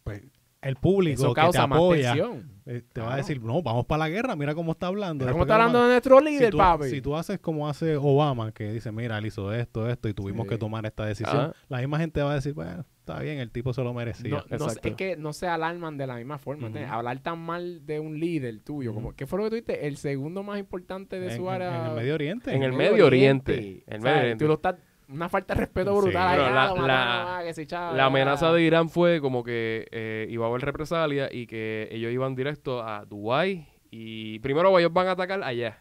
pues 0.02 0.22
el 0.62 0.76
público 0.76 1.22
Eso 1.22 1.34
que 1.34 1.40
te 1.40 1.44
causa 1.44 1.66
más 1.66 1.76
apoya 1.76 2.12
tensión. 2.14 2.50
eh, 2.66 2.82
te 2.92 3.00
va 3.00 3.14
a 3.14 3.16
decir, 3.16 3.42
no, 3.42 3.62
vamos 3.62 3.84
para 3.86 3.98
la 4.00 4.08
guerra, 4.08 4.36
mira 4.36 4.54
cómo 4.54 4.72
está 4.72 4.86
hablando. 4.86 5.24
Mira 5.24 5.32
¿Cómo 5.32 5.42
está 5.44 5.54
hablando 5.56 5.82
de 5.82 5.88
nuestro 5.88 6.18
si 6.20 6.24
líder, 6.24 6.50
tú, 6.52 6.56
papi? 6.58 6.88
si 6.88 7.00
tú 7.02 7.16
haces 7.16 7.38
como 7.40 7.68
hace 7.68 7.96
Obama, 7.96 8.52
que 8.52 8.72
dice, 8.72 8.92
mira, 8.92 9.18
él 9.18 9.26
hizo 9.26 9.52
esto, 9.52 9.88
esto, 9.90 10.08
y 10.08 10.14
tuvimos 10.14 10.44
Sí. 10.44 10.50
que 10.50 10.58
tomar 10.58 10.86
esta 10.86 11.04
decisión, 11.04 11.36
Ajá. 11.36 11.54
la 11.68 11.78
misma 11.78 11.98
gente 11.98 12.22
va 12.22 12.30
a 12.30 12.34
decir, 12.36 12.54
bueno, 12.54 12.84
está 13.00 13.18
bien, 13.18 13.38
el 13.40 13.50
tipo 13.50 13.72
se 13.72 13.82
lo 13.82 13.92
merecía. 13.92 14.44
No, 14.48 14.56
no 14.58 14.68
es 14.68 14.78
que 14.94 15.16
no 15.16 15.32
se 15.32 15.48
alarman 15.48 15.96
de 15.98 16.06
la 16.06 16.14
misma 16.14 16.38
forma. 16.38 16.68
¿entiendes? 16.68 16.92
Hablar 16.92 17.18
tan 17.18 17.40
mal 17.40 17.84
de 17.84 17.98
un 17.98 18.20
líder 18.20 18.60
tuyo. 18.60 18.94
como. 18.94 19.12
¿Qué 19.16 19.26
fue 19.26 19.38
lo 19.40 19.44
que 19.46 19.50
tú 19.50 19.54
dijiste? 19.56 19.88
El 19.88 19.96
segundo 19.96 20.44
más 20.44 20.60
importante 20.60 21.18
de 21.18 21.32
en, 21.32 21.36
su 21.36 21.48
en- 21.48 21.54
área. 21.54 21.80
en 21.80 21.86
el 21.90 21.96
Medio 21.96 22.14
Oriente. 22.14 22.54
En 22.54 22.62
el 22.62 22.72
Medio 22.72 23.06
Oriente. 23.06 23.82
El 23.88 24.00
¿sabes? 24.00 24.02
Medio 24.04 24.18
Oriente. 24.20 24.44
Tú 24.44 24.48
lo 24.48 24.54
estás. 24.54 24.76
Una 25.12 25.28
falta 25.28 25.54
de 25.54 25.60
respeto 25.60 25.94
Sí. 25.94 26.00
brutal. 26.02 26.30
Pero 26.32 26.44
allá, 26.46 26.54
la- 26.54 26.66
lo 26.68 26.76
mataron, 26.76 26.88
la- 26.88 27.38
ah, 27.38 27.42
que 27.44 27.54
sí, 27.54 27.66
chao, 27.66 27.94
La 27.94 28.04
ah. 28.04 28.06
amenaza 28.06 28.52
de 28.52 28.62
Irán 28.62 28.88
fue 28.88 29.20
como 29.20 29.44
que 29.44 29.86
eh, 29.90 30.26
iba 30.30 30.46
a 30.46 30.48
haber 30.48 30.62
represalia 30.62 31.28
y 31.30 31.46
que 31.46 31.88
ellos 31.92 32.10
iban 32.12 32.34
directo 32.34 32.82
a 32.82 33.04
Dubái 33.04 33.68
y 33.90 34.38
primero 34.40 34.78
ellos 34.78 34.92
van 34.92 35.08
a 35.08 35.12
atacar 35.12 35.42
allá. 35.42 35.78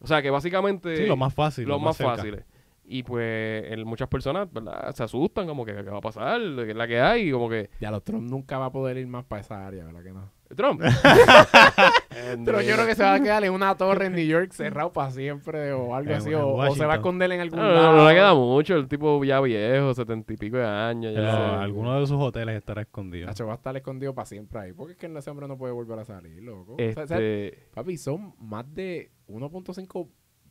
O 0.00 0.06
sea 0.06 0.20
que 0.22 0.30
básicamente 0.30 0.96
Sí, 0.96 1.06
lo 1.06 1.16
más 1.16 1.32
fácil. 1.32 1.68
lo 1.68 1.78
más 1.78 1.96
fáciles. 1.96 2.44
Y 2.84 3.04
pues 3.04 3.64
el- 3.70 3.84
muchas 3.86 4.08
personas 4.08 4.52
¿verdad? 4.52 4.92
se 4.94 5.04
asustan 5.04 5.46
como 5.46 5.64
que 5.64 5.72
qué 5.74 5.82
va 5.82 5.98
a 5.98 6.00
pasar, 6.00 6.40
¿Qué 6.40 6.70
es 6.70 6.76
la 6.76 6.88
que 6.88 7.00
hay, 7.00 7.28
y 7.28 7.30
como 7.30 7.48
que 7.48 7.70
Ya, 7.80 7.90
los 7.92 8.02
Trump 8.02 8.28
nunca 8.28 8.58
va 8.58 8.66
a 8.66 8.72
poder 8.72 8.96
ir 8.96 9.06
más 9.06 9.24
para 9.24 9.42
esa 9.42 9.64
área, 9.64 9.84
¿verdad 9.84 10.02
que 10.02 10.12
no? 10.12 10.28
Trump. 10.56 10.80
Pero 12.44 12.60
yo 12.62 12.74
creo 12.74 12.86
que 12.86 12.94
se 12.94 13.02
va 13.02 13.14
a 13.14 13.20
quedar 13.20 13.44
en 13.44 13.52
una 13.52 13.76
torre 13.76 14.06
en 14.06 14.12
New 14.14 14.26
York 14.26 14.52
cerrado 14.52 14.92
para 14.92 15.10
siempre 15.10 15.72
o 15.72 15.94
algo 15.94 16.14
así. 16.14 16.32
O, 16.34 16.54
o 16.54 16.74
se 16.74 16.84
va 16.84 16.94
a 16.94 16.96
esconder 16.96 17.30
en 17.32 17.40
algún 17.40 17.58
No, 17.58 17.64
no, 17.66 17.72
lado. 17.74 17.96
no 17.96 18.08
le 18.08 18.14
queda 18.14 18.34
mucho, 18.34 18.76
el 18.76 18.88
tipo 18.88 19.22
ya 19.24 19.40
viejo, 19.40 19.94
setenta 19.94 20.32
y 20.32 20.36
pico 20.36 20.56
de 20.56 20.66
años. 20.66 21.14
Ya. 21.14 21.62
alguno 21.62 21.98
de 22.00 22.06
sus 22.06 22.16
hoteles 22.20 22.56
estará 22.56 22.82
escondido. 22.82 23.26
Nacho 23.26 23.46
va 23.46 23.52
a 23.52 23.56
estar 23.56 23.76
escondido 23.76 24.14
para 24.14 24.26
siempre 24.26 24.58
ahí. 24.60 24.72
Porque 24.72 24.92
es 24.92 24.98
que 24.98 25.06
ese 25.06 25.30
hombre 25.30 25.46
no 25.48 25.56
puede 25.56 25.72
volver 25.72 25.98
a 25.98 26.04
salir, 26.04 26.42
loco. 26.42 26.74
O 26.74 26.76
sea, 26.78 27.04
o 27.04 27.06
sea, 27.06 27.16
Este, 27.18 27.68
papi, 27.74 27.96
son 27.96 28.34
más 28.40 28.64
de 28.74 29.10
1.5 29.28 30.08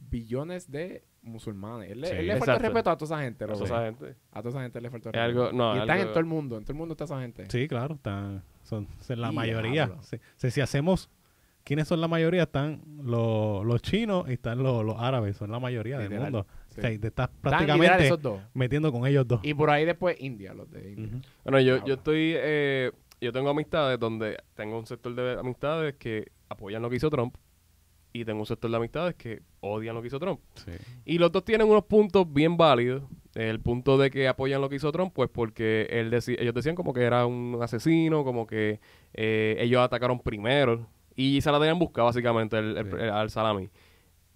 billones 0.09 0.71
de 0.71 1.03
musulmanes. 1.21 1.91
Él, 1.91 2.01
le- 2.01 2.07
Sí, 2.07 2.15
él 2.15 2.27
le 2.27 2.37
falta 2.37 2.57
respeto 2.57 2.89
a 2.89 2.97
toda 2.97 3.15
esa 3.17 3.23
gente, 3.23 3.43
eso 3.45 3.53
loco. 3.53 3.65
esa 3.65 3.83
gente. 3.83 4.15
A 4.31 4.39
toda 4.41 4.49
esa 4.51 4.61
gente 4.61 4.81
le 4.81 4.89
falta 4.89 5.09
Es 5.09 5.17
algo- 5.17 5.51
no, 5.51 5.75
y 5.75 5.79
están 5.79 5.89
algo- 5.97 6.03
en 6.03 6.09
todo 6.09 6.19
el 6.19 6.25
mundo. 6.25 6.57
En 6.57 6.63
todo 6.63 6.71
el 6.73 6.77
mundo 6.77 6.93
está 6.93 7.03
esa 7.03 7.19
gente. 7.19 7.45
Sí, 7.49 7.67
claro, 7.67 7.95
están, 7.95 8.41
son, 8.69 8.87
son 9.01 9.21
la 9.21 9.31
mayoría. 9.31 9.91
Si, 10.01 10.17
si- 10.37 10.51
si 10.51 10.61
hacemos, 10.61 11.09
¿quiénes 11.63 11.87
son 11.87 11.99
la 12.01 12.07
mayoría? 12.07 12.43
Están 12.43 12.81
los, 13.03 13.65
los 13.65 13.81
chinos 13.81 14.29
y 14.29 14.33
están 14.33 14.61
los, 14.63 14.85
los 14.85 14.95
árabes, 14.99 15.35
son 15.37 15.51
la 15.51 15.59
mayoría 15.59 15.97
del 15.99 16.11
mundo. 16.19 16.45
sí. 16.69 16.79
O 16.79 16.81
sea, 16.81 16.91
y 16.91 16.99
te 16.99 17.07
estás 17.07 17.29
prácticamente 17.41 18.05
esos 18.05 18.21
dos. 18.21 18.39
metiendo 18.53 18.91
con 18.91 19.05
ellos 19.07 19.27
dos. 19.27 19.39
Y 19.43 19.53
por 19.53 19.69
ahí 19.69 19.85
después 19.85 20.15
India, 20.21 20.53
los 20.53 20.69
de 20.71 20.91
India. 20.93 21.21
Bueno, 21.43 21.59
yo, 21.59 21.83
yo 21.85 21.95
estoy, 21.95 22.33
eh, 22.35 22.91
yo 23.19 23.33
tengo 23.33 23.49
amistades 23.49 23.99
donde 23.99 24.37
tengo 24.53 24.77
un 24.79 24.85
sector 24.85 25.13
de 25.15 25.39
amistades 25.39 25.95
que 25.95 26.31
apoyan 26.47 26.81
lo 26.81 26.89
que 26.89 26.95
hizo 26.95 27.09
Trump 27.09 27.35
y 28.13 28.23
tengo 28.25 28.39
un 28.39 28.45
sector 28.45 28.71
de 28.71 28.77
amistades 28.77 29.15
que 29.15 29.41
odian 29.59 29.93
lo 29.95 30.01
que 30.01 30.07
hizo 30.07 30.19
Trump. 30.19 30.39
Sí. 30.55 30.71
Y 31.05 31.17
los 31.17 31.31
dos 31.31 31.43
tienen 31.43 31.67
unos 31.67 31.83
puntos 31.85 32.31
bien 32.31 32.55
válidos. 32.57 33.03
El 33.35 33.59
punto 33.59 33.97
de 33.97 34.09
que 34.09 34.27
apoyan 34.27 34.59
lo 34.61 34.69
que 34.69 34.77
hizo 34.77 34.91
Trump, 34.91 35.13
pues 35.13 35.29
porque 35.31 35.87
él 35.91 36.09
deci- 36.11 36.35
ellos 36.39 36.53
decían 36.53 36.75
como 36.75 36.93
que 36.93 37.03
era 37.03 37.25
un 37.25 37.57
asesino, 37.61 38.23
como 38.23 38.47
que 38.47 38.79
eh, 39.13 39.55
ellos 39.59 39.81
atacaron 39.81 40.19
primero 40.19 40.87
y 41.15 41.39
se 41.41 41.51
la 41.51 41.59
tenían 41.59 41.77
buscada 41.79 42.05
básicamente 42.05 42.57
el, 42.57 42.75
el- 42.77 42.99
el- 42.99 43.09
al 43.11 43.29
salami. 43.29 43.69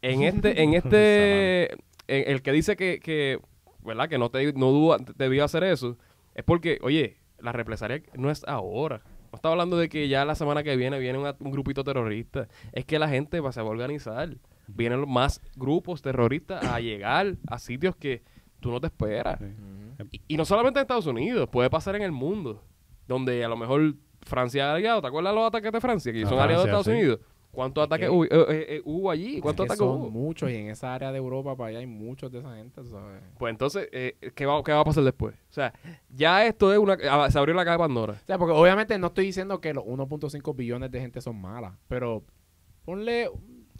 En 0.01 0.21
este, 0.23 0.62
en 0.62 0.73
este, 0.75 1.71
en- 1.73 1.77
el 2.08 2.41
que 2.41 2.51
dice 2.51 2.75
que, 2.75 2.99
que 2.99 3.39
¿verdad? 3.84 4.08
Que 4.10 4.17
no 4.17 4.29
te, 4.29 4.53
no 4.53 4.95
debió 5.17 5.43
hacer 5.43 5.63
eso, 5.63 5.97
es 6.36 6.43
porque, 6.43 6.77
oye, 6.84 7.17
la 7.39 7.51
represalia 7.51 8.01
no 8.15 8.29
es 8.29 8.43
ahora. 8.47 9.01
No 9.32 9.36
está 9.38 9.49
hablando 9.49 9.77
de 9.77 9.89
que 9.89 10.08
ya 10.08 10.23
la 10.25 10.36
semana 10.36 10.62
que 10.63 10.75
viene 10.75 10.99
viene 10.99 11.17
una- 11.17 11.36
un 11.39 11.51
grupito 11.51 11.84
terrorista. 11.84 12.47
Es 12.71 12.86
que 12.86 12.99
la 12.99 13.10
gente 13.10 13.39
va, 13.39 13.51
se 13.51 13.62
va 13.62 13.67
a 13.67 13.71
organizar. 13.71 14.29
Vienen 14.67 15.10
más 15.10 15.41
grupos 15.56 16.01
terroristas 16.03 16.63
a 16.63 16.79
llegar 16.79 17.36
a 17.47 17.58
sitios 17.60 17.95
que 17.95 18.21
tú 18.63 18.71
no 18.71 18.82
te 18.82 18.88
esperas. 18.88 19.38
Sí. 19.39 19.45
Y, 20.12 20.21
y 20.34 20.38
no 20.38 20.45
solamente 20.45 20.80
en 20.80 20.84
Estados 20.84 21.06
Unidos, 21.06 21.47
puede 21.49 21.69
pasar 21.69 21.95
en 21.95 22.02
el 22.02 22.12
mundo. 22.12 22.62
Donde 23.08 23.43
a 23.43 23.47
lo 23.49 23.58
mejor 23.58 23.93
Francia 24.21 24.69
es 24.71 24.76
aliado. 24.78 25.02
¿Te 25.02 25.08
acuerdas 25.08 25.36
los 25.36 25.45
ataques 25.47 25.71
de 25.71 25.82
Francia? 25.82 26.12
Que 26.13 26.23
A 26.23 26.28
son 26.28 26.39
aliados 26.39 26.63
de 26.65 26.69
Estados 26.71 26.86
sí. 26.86 26.91
Unidos. 26.93 27.19
¿Cuántos 27.52 27.84
Es 27.84 27.86
ataques 27.86 28.08
que- 28.08 28.15
hubo, 28.15 28.23
eh, 28.26 28.30
eh, 28.32 28.65
eh, 28.69 28.82
hubo 28.86 29.12
allí? 29.12 29.39
¿Cuántos 29.39 29.65
Es 29.65 29.67
que 29.67 29.73
ataques 29.73 29.88
son 29.88 30.02
hubo? 30.02 30.10
muchos 30.10 30.49
y 30.49 30.56
en 30.56 30.69
esa 30.69 30.91
área 30.95 31.12
de 31.12 31.19
Europa 31.19 31.56
para 31.56 31.69
allá 31.69 31.80
hay 31.80 31.86
muchos 31.86 32.32
de 32.32 32.39
esa 32.39 32.56
gente, 32.56 32.84
¿sabes? 32.86 33.21
Pues 33.38 33.52
entonces, 33.52 33.89
eh, 33.91 34.15
¿qué, 34.34 34.45
va, 34.47 34.63
¿qué 34.63 34.71
va 34.71 34.80
a 34.80 34.84
pasar 34.84 35.04
después? 35.04 35.36
O 35.36 35.54
sea, 35.54 35.71
ya 36.10 36.47
esto 36.47 36.73
es 36.73 36.80
una... 36.80 36.97
ah, 37.12 37.30
Se 37.30 37.38
abrió 37.38 37.54
la 37.54 37.63
caja 37.63 37.73
de 37.73 37.84
Pandora. 37.84 38.13
O 38.13 38.26
sea, 38.26 38.39
porque 38.39 38.54
obviamente 38.54 38.97
no 38.97 39.08
estoy 39.08 39.26
diciendo 39.26 39.62
que 39.62 39.71
los 39.73 39.84
1.5 39.84 40.56
billones 40.56 40.89
de 40.89 40.99
gente 41.02 41.21
son 41.21 41.39
malas, 41.39 41.73
pero 41.88 42.23
ponle 42.86 43.30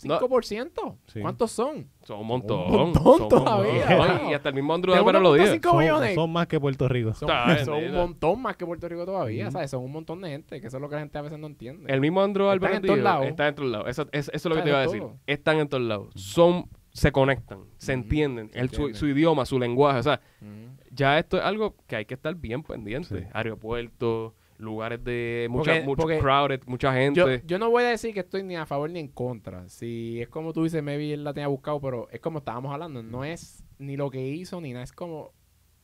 un 0.04 0.08
No. 0.10 0.20
5%. 0.20 0.98
Sí. 1.08 1.22
¿Cuántos 1.22 1.52
son? 1.52 1.90
Son 2.04 2.20
un 2.20 2.28
montón. 2.28 2.60
Un 2.66 2.72
montón 2.72 3.04
son 3.04 3.22
un 3.24 3.30
todavía, 3.30 3.86
montón. 3.90 4.18
wow. 4.22 4.30
Y 4.30 4.34
hasta 4.34 4.50
el 4.50 4.56
mismo 4.56 4.74
Andrew 4.74 4.94
Álvaro 4.96 5.20
lo 5.20 5.34
dijo. 5.34 5.46
1.5 5.46 6.06
Son, 6.06 6.16
son 6.16 6.32
más 6.32 6.48
que 6.48 6.60
Puerto 6.60 6.88
Rico. 6.88 7.14
Son, 7.14 7.30
Está 7.30 7.64
son 7.66 7.84
un 7.84 7.92
montón 7.94 8.42
más 8.42 8.58
que 8.58 8.66
Puerto 8.66 8.90
Rico 8.90 9.06
todavía, 9.06 9.46
Ujú. 9.46 9.52
¿sabes? 9.54 9.72
Son 9.72 9.84
un 9.84 9.92
montón 9.92 10.22
de 10.22 10.30
gente, 10.30 10.60
que 10.60 10.68
eso 10.68 10.78
es 10.78 10.82
lo 10.82 10.90
que 10.90 10.96
la 10.96 11.02
gente 11.02 11.18
a 11.18 11.22
veces 11.22 11.40
no 11.40 11.48
entiende. 11.48 11.92
El 11.94 12.02
mismo 12.02 12.22
Andrew 12.22 12.48
Álvaro 12.50 12.76
en 12.76 12.82
todos 12.82 12.96
dijo, 12.96 13.04
lados. 13.04 13.26
Está 13.28 13.48
en 13.48 13.56
todos 13.56 13.70
lados. 13.70 13.88
Eso, 13.90 14.08
es- 14.12 14.30
eso 14.30 14.32
es 14.34 14.46
lo 14.46 14.52
que 14.56 14.60
Está 14.60 14.64
te 14.64 14.70
iba 14.70 14.80
a 14.80 14.82
decir. 14.82 15.00
todo. 15.02 15.18
Están 15.28 15.58
en 15.60 15.68
todos 15.70 15.84
lados. 15.84 16.14
Son... 16.16 16.66
Se 16.96 17.12
conectan, 17.12 17.58
se 17.78 17.94
Ujú. 17.94 18.02
entienden. 18.04 18.50
Se 18.52 18.60
El, 18.60 18.70
su, 18.70 18.76
entienden. 18.76 18.96
su 19.00 19.08
idioma, 19.08 19.46
su 19.48 19.58
lenguaje. 19.58 19.98
O 19.98 20.04
sea, 20.04 20.22
Ujú. 20.42 20.78
ya 20.92 21.18
esto 21.18 21.38
es 21.38 21.44
algo 21.44 21.76
que 21.88 21.96
hay 21.96 22.06
que 22.06 22.14
estar 22.14 22.36
bien 22.36 22.62
pendiente. 22.62 23.20
Sí. 23.22 23.26
Aeropuertos, 23.34 24.34
lugares 24.64 25.04
de 25.04 25.48
mucha, 25.50 25.72
Porque- 25.72 25.86
mucho 25.86 26.02
porque 26.02 26.20
crowded, 26.20 26.62
mucha 26.66 26.94
gente. 26.94 27.20
Yo, 27.20 27.28
yo 27.46 27.60
no 27.60 27.70
voy 27.70 27.84
a 27.84 27.88
decir 27.90 28.14
que 28.14 28.22
estoy 28.22 28.44
ni 28.44 28.56
a 28.56 28.66
favor 28.66 28.90
ni 28.90 29.00
en 29.00 29.08
contra. 29.10 29.68
Si 29.70 30.22
es 30.22 30.28
como 30.30 30.54
tú 30.54 30.64
dices, 30.64 30.82
maybe 30.82 31.14
él 31.14 31.24
la 31.24 31.34
tenía 31.34 31.48
buscado, 31.48 31.80
pero 31.82 32.10
es 32.10 32.20
como 32.20 32.40
estábamos 32.40 32.74
hablando. 32.74 33.04
No 33.04 33.24
es 33.24 33.64
ni 33.78 33.98
lo 33.98 34.10
que 34.10 34.26
hizo 34.28 34.60
ni 34.62 34.72
nada. 34.74 34.84
Es 34.84 34.92
como 34.94 35.34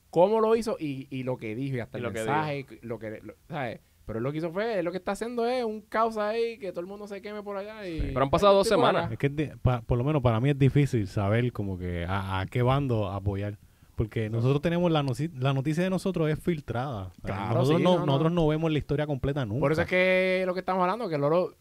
cómo 0.10 0.40
lo 0.40 0.56
hizo 0.56 0.78
y, 0.80 1.08
y 1.12 1.24
lo 1.24 1.38
que 1.38 1.54
dijo 1.56 1.78
y 1.78 1.80
hasta 1.82 1.98
Y 1.98 2.02
el 2.02 2.04
lo 2.08 2.12
que 2.14 2.20
mensaje. 2.20 2.66
Lo 2.82 2.98
que, 3.00 3.20
lo- 3.22 3.36
¿sabes? 3.48 3.80
Pero 4.06 4.18
él 4.18 4.24
lo 4.24 4.32
que 4.32 4.40
hizo 4.40 4.52
fue, 4.52 4.82
lo 4.82 4.90
que 4.92 4.98
está 4.98 5.12
haciendo 5.12 5.46
es 5.48 5.64
un 5.64 5.82
caos 5.82 6.18
ahí, 6.18 6.58
que 6.58 6.72
todo 6.72 6.80
el 6.82 6.88
mundo 6.88 7.06
se 7.08 7.22
queme 7.22 7.44
por 7.44 7.58
allá. 7.58 7.88
Y, 7.88 8.02
Pero 8.12 8.24
han 8.24 8.32
pasado 8.32 8.56
dos 8.56 8.68
semanas. 8.68 9.12
Es 9.12 9.20
que 9.20 9.30
pa- 9.62 9.82
por 9.84 10.00
lo 10.00 10.04
menos 10.04 10.24
para 10.24 10.40
mí 10.40 10.50
es 10.50 10.58
difícil 10.58 11.06
saber 11.06 11.52
como 11.52 11.78
que 11.78 12.06
a, 12.06 12.40
a 12.40 12.46
qué 12.48 12.64
bando 12.64 13.08
apoyar. 13.08 13.60
Porque 14.00 14.30
nosotros 14.30 14.62
tenemos 14.62 14.90
la, 14.92 15.04
noci- 15.04 15.32
la 15.38 15.54
noticia 15.54 15.84
de 15.84 15.90
nosotros 15.90 16.30
es 16.30 16.40
filtrada. 16.40 17.12
Claro, 17.22 17.54
nosotros, 17.60 17.78
sí, 17.80 17.84
no, 17.84 17.92
no, 17.96 18.00
no. 18.00 18.06
nosotros 18.08 18.32
no 18.32 18.48
vemos 18.48 18.72
la 18.72 18.78
historia 18.78 19.06
completa 19.06 19.46
nunca. 19.46 19.60
Por 19.60 19.72
eso 19.74 19.82
es 19.82 19.88
que 19.88 20.44
lo 20.48 20.54
que 20.54 20.62
estamos 20.62 20.82
hablando, 20.82 21.10
que 21.10 21.18
Loro, 21.18 21.54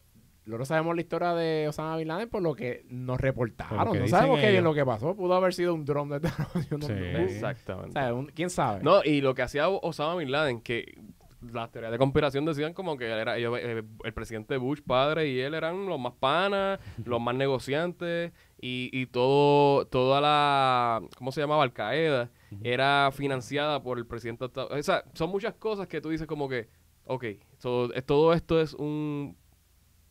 Loro 0.45 0.65
sabemos 0.65 0.95
la 0.95 1.01
historia 1.01 1.33
de 1.33 1.67
Osama 1.67 1.97
Bin 1.97 2.07
Laden 2.07 2.29
por 2.29 2.41
lo 2.41 2.55
que 2.55 2.85
nos 2.89 3.19
reportaron. 3.19 3.91
Que 3.93 3.99
no 3.99 4.07
sabemos 4.07 4.37
qué 4.37 4.43
bien 4.47 4.53
ellos. 4.53 4.63
lo 4.63 4.73
que 4.73 4.85
pasó. 4.85 5.15
Pudo 5.15 5.33
haber 5.35 5.53
sido 5.53 5.73
un 5.75 5.83
dron 5.85 6.09
de 6.09 6.21
terrorismo. 6.21 6.79
Sí. 6.87 6.93
Exactamente. 6.93 7.89
O 7.89 7.91
sea, 8.01 8.13
un- 8.13 8.27
¿quién 8.27 8.49
sabe? 8.49 8.81
No, 8.83 9.03
y 9.03 9.21
lo 9.21 9.35
que 9.35 9.41
hacía 9.43 9.67
Osama 9.69 10.15
Bin 10.15 10.31
Laden, 10.31 10.61
que 10.61 10.97
las 11.41 11.71
teorías 11.71 11.91
de 11.91 11.97
conspiración 11.97 12.45
decían 12.45 12.73
como 12.73 12.97
que 12.97 13.05
era 13.07 13.37
ellos, 13.37 13.57
eh, 13.61 13.83
el 14.03 14.13
presidente 14.13 14.57
Bush 14.57 14.81
padre 14.85 15.27
y 15.29 15.39
él 15.39 15.53
eran 15.53 15.85
los 15.85 15.99
más 15.99 16.13
panas, 16.19 16.79
los 17.05 17.21
más 17.21 17.33
negociantes 17.35 18.31
y, 18.61 18.89
y 18.91 19.05
todo 19.05 19.85
toda 19.85 20.19
la 20.21 21.01
¿cómo 21.17 21.31
se 21.31 21.41
llamaba? 21.41 21.63
Al 21.63 21.71
Qaeda 21.73 22.29
era 22.63 23.09
financiada 23.13 23.81
por 23.81 23.97
el 23.97 24.05
presidente 24.05 24.43
de 24.43 24.47
Estados- 24.47 24.71
o 24.77 24.83
sea, 24.83 25.03
son 25.13 25.29
muchas 25.29 25.53
cosas 25.53 25.87
que 25.87 26.01
tú 26.01 26.09
dices 26.09 26.27
como 26.27 26.49
que 26.49 26.67
ok, 27.05 27.25
so, 27.57 27.89
todo 28.05 28.33
esto 28.33 28.59
es 28.59 28.73
un 28.73 29.37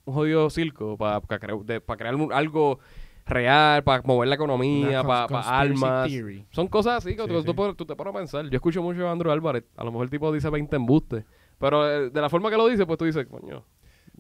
un 0.05 0.15
jodido 0.15 0.49
circo 0.49 0.97
para 0.97 1.21
crear 1.21 2.15
un- 2.15 2.33
algo 2.33 2.79
real, 3.29 3.83
para 3.85 4.03
mover 4.03 4.29
la 4.29 4.35
economía, 4.35 5.03
para 5.03 5.25
armas. 5.41 6.09
theory. 6.09 6.47
Son 6.51 6.67
cosas 6.69 6.99
así 7.05 7.15
que 7.17 7.23
Sí, 7.23 7.29
tú, 7.29 7.41
sí. 7.43 7.75
tú 7.77 7.85
te 7.87 7.95
pones 7.97 8.15
a 8.15 8.19
pensar. 8.19 8.45
Yo 8.49 8.57
escucho 8.57 8.83
mucho 8.83 9.07
a 9.09 9.13
Andrew 9.13 9.31
Álvarez. 9.33 9.65
A 9.77 9.85
lo 9.85 9.91
mejor 9.93 10.05
el 10.05 10.11
tipo 10.11 10.33
dice 10.33 10.49
20 10.51 10.75
embustes. 10.77 11.25
Pero 11.59 11.89
eh, 11.91 12.11
de 12.11 12.21
la 12.21 12.29
forma 12.29 12.51
que 12.51 12.57
lo 12.57 12.67
dice, 12.69 12.87
pues 12.87 12.99
tú 12.99 13.05
dices, 13.05 13.27
coño. 13.27 13.65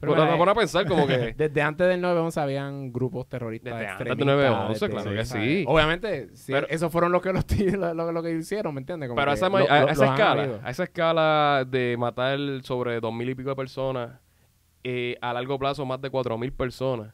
Pero 0.01 0.15
te 0.15 0.37
pones 0.37 0.49
a 0.49 0.55
pensar 0.55 0.87
como 0.87 1.09
que... 1.09 1.35
Desde 1.37 1.61
antes 1.61 1.89
del 1.89 2.01
9-11 2.01 2.41
habían 2.41 2.93
grupos 2.93 3.29
terroristas 3.29 3.75
Desde 3.75 3.89
antes 3.89 4.17
del 4.17 4.29
9/11, 4.29 4.69
desde- 4.69 4.91
claro 4.91 5.11
que 5.11 5.25
sí. 5.25 5.65
Obviamente, 5.67 6.29
sí, 6.37 6.53
Pero- 6.53 6.69
esos 6.69 6.93
fueron 6.93 7.11
los 7.11 7.21
que, 7.21 7.33
los, 7.33 7.45
lo, 7.77 7.95
lo- 7.95 8.13
lo 8.13 8.23
que 8.23 8.31
hicieron, 8.33 8.75
¿me 8.75 8.81
entiendes? 8.81 9.09
Como 9.09 9.19
Pero 9.19 9.33
a 9.33 9.35
esa, 9.35 9.49
lo- 9.49 9.57
a- 9.59 9.91
esa 9.91 10.07
escala, 10.07 10.61
a 10.63 10.71
esa 10.71 10.85
escala 10.85 11.65
de 11.69 11.97
matar 11.99 12.39
sobre 12.63 13.01
dos 13.01 13.13
mil 13.13 13.29
y 13.29 13.35
pico 13.35 13.49
de 13.51 13.57
personas, 13.57 14.21
eh, 14.85 15.17
a 15.21 15.33
largo 15.33 15.59
plazo 15.59 15.85
más 15.85 16.01
de 16.01 16.11
cuatro 16.11 16.39
mil 16.39 16.53
personas, 16.53 17.13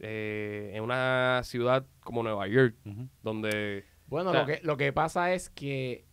eh, 0.00 0.72
en 0.74 0.82
una 0.82 1.40
ciudad 1.44 1.86
como 2.00 2.22
Nueva 2.22 2.46
York, 2.48 2.74
donde 3.22 3.84
Bueno, 4.06 4.30
o 4.30 4.32
sea, 4.32 4.40
lo, 4.42 4.46
que, 4.46 4.60
lo 4.62 4.76
que 4.76 4.92
pasa 4.92 5.32
es 5.34 5.50
que 5.50 6.04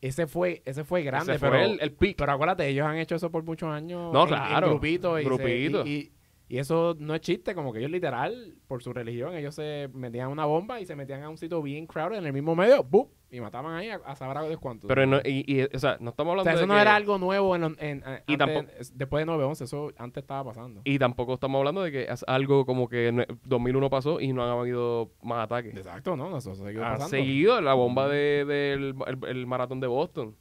ese 0.00 0.26
fue, 0.26 0.62
ese 0.64 0.82
fue 0.84 1.02
grande, 1.02 1.32
ese 1.34 1.38
fue 1.38 1.50
pero, 1.50 1.62
el, 1.64 1.80
el 1.80 1.92
pic. 1.92 2.16
pero 2.16 2.32
acuérdate, 2.32 2.66
ellos 2.68 2.86
han 2.86 2.96
hecho 2.96 3.14
eso 3.14 3.30
por 3.30 3.44
muchos 3.44 3.68
años 3.68 4.12
No, 4.12 4.22
en, 4.22 4.28
claro. 4.28 4.66
en 4.66 4.70
grupitos. 4.72 5.20
Y, 5.20 5.24
se- 5.24 5.28
y, 5.88 5.90
y- 5.92 6.12
y 6.48 6.58
eso 6.58 6.94
no 6.98 7.14
es 7.14 7.20
chiste, 7.22 7.54
como 7.54 7.72
que 7.72 7.78
ellos 7.78 7.90
literal, 7.90 8.56
por 8.66 8.82
su 8.82 8.92
religión, 8.92 9.34
ellos 9.34 9.54
se 9.54 9.88
metían 9.94 10.28
una 10.28 10.44
bomba 10.44 10.80
y 10.80 10.86
se 10.86 10.94
metían 10.96 11.22
a 11.22 11.30
un 11.30 11.38
sitio 11.38 11.62
bien 11.62 11.86
crowded 11.86 12.18
en 12.18 12.26
el 12.26 12.32
mismo 12.34 12.54
medio, 12.54 12.82
¡bum! 12.84 13.06
Y 13.32 13.40
mataban 13.40 13.74
ahí 13.74 13.88
a, 13.88 13.96
a 13.96 14.14
saber 14.14 14.36
a 14.36 14.42
Dios 14.46 14.60
cuánto. 14.60 14.86
Pero 14.86 15.06
no, 15.06 15.16
y, 15.24 15.42
y, 15.46 15.62
o 15.62 15.78
sea, 15.78 15.96
no 16.00 16.10
estamos 16.10 16.28
o 16.28 16.32
hablando 16.32 16.44
sea, 16.44 16.52
eso 16.52 16.60
de 16.60 16.66
no 16.68 16.74
que- 16.74 16.80
era 16.82 16.94
algo 16.94 17.16
nuevo 17.18 17.56
en, 17.56 17.62
los- 17.62 17.72
en- 17.78 18.02
eh, 18.06 18.22
Y 18.26 18.32
antes- 18.34 18.38
tampoco- 18.38 18.66
es- 18.78 18.98
después 18.98 19.26
de 19.26 19.32
9-11, 19.32 19.64
eso 19.64 19.90
antes 19.96 20.22
estaba 20.22 20.44
pasando. 20.52 20.82
Y 20.84 20.98
tampoco 20.98 21.34
estamos 21.34 21.58
hablando 21.58 21.82
de 21.82 21.90
que 21.90 22.02
es 22.04 22.24
algo 22.28 22.66
como 22.66 22.88
que 22.88 23.08
en 23.08 23.26
2001 23.44 23.88
pasó 23.90 24.20
y 24.20 24.32
no 24.34 24.44
han 24.44 24.50
habido 24.50 25.10
más 25.22 25.44
ataques. 25.44 25.74
Exacto, 25.74 26.14
¿no? 26.14 26.36
Eso 26.36 26.54
seguido 26.54 26.84
Ha 26.84 26.90
pasando. 26.92 27.08
seguido 27.08 27.60
la 27.62 27.74
bomba 27.74 28.06
de- 28.08 28.44
del 28.44 28.94
el, 29.06 29.18
el 29.28 29.46
maratón 29.46 29.80
de 29.80 29.86
Boston, 29.86 30.36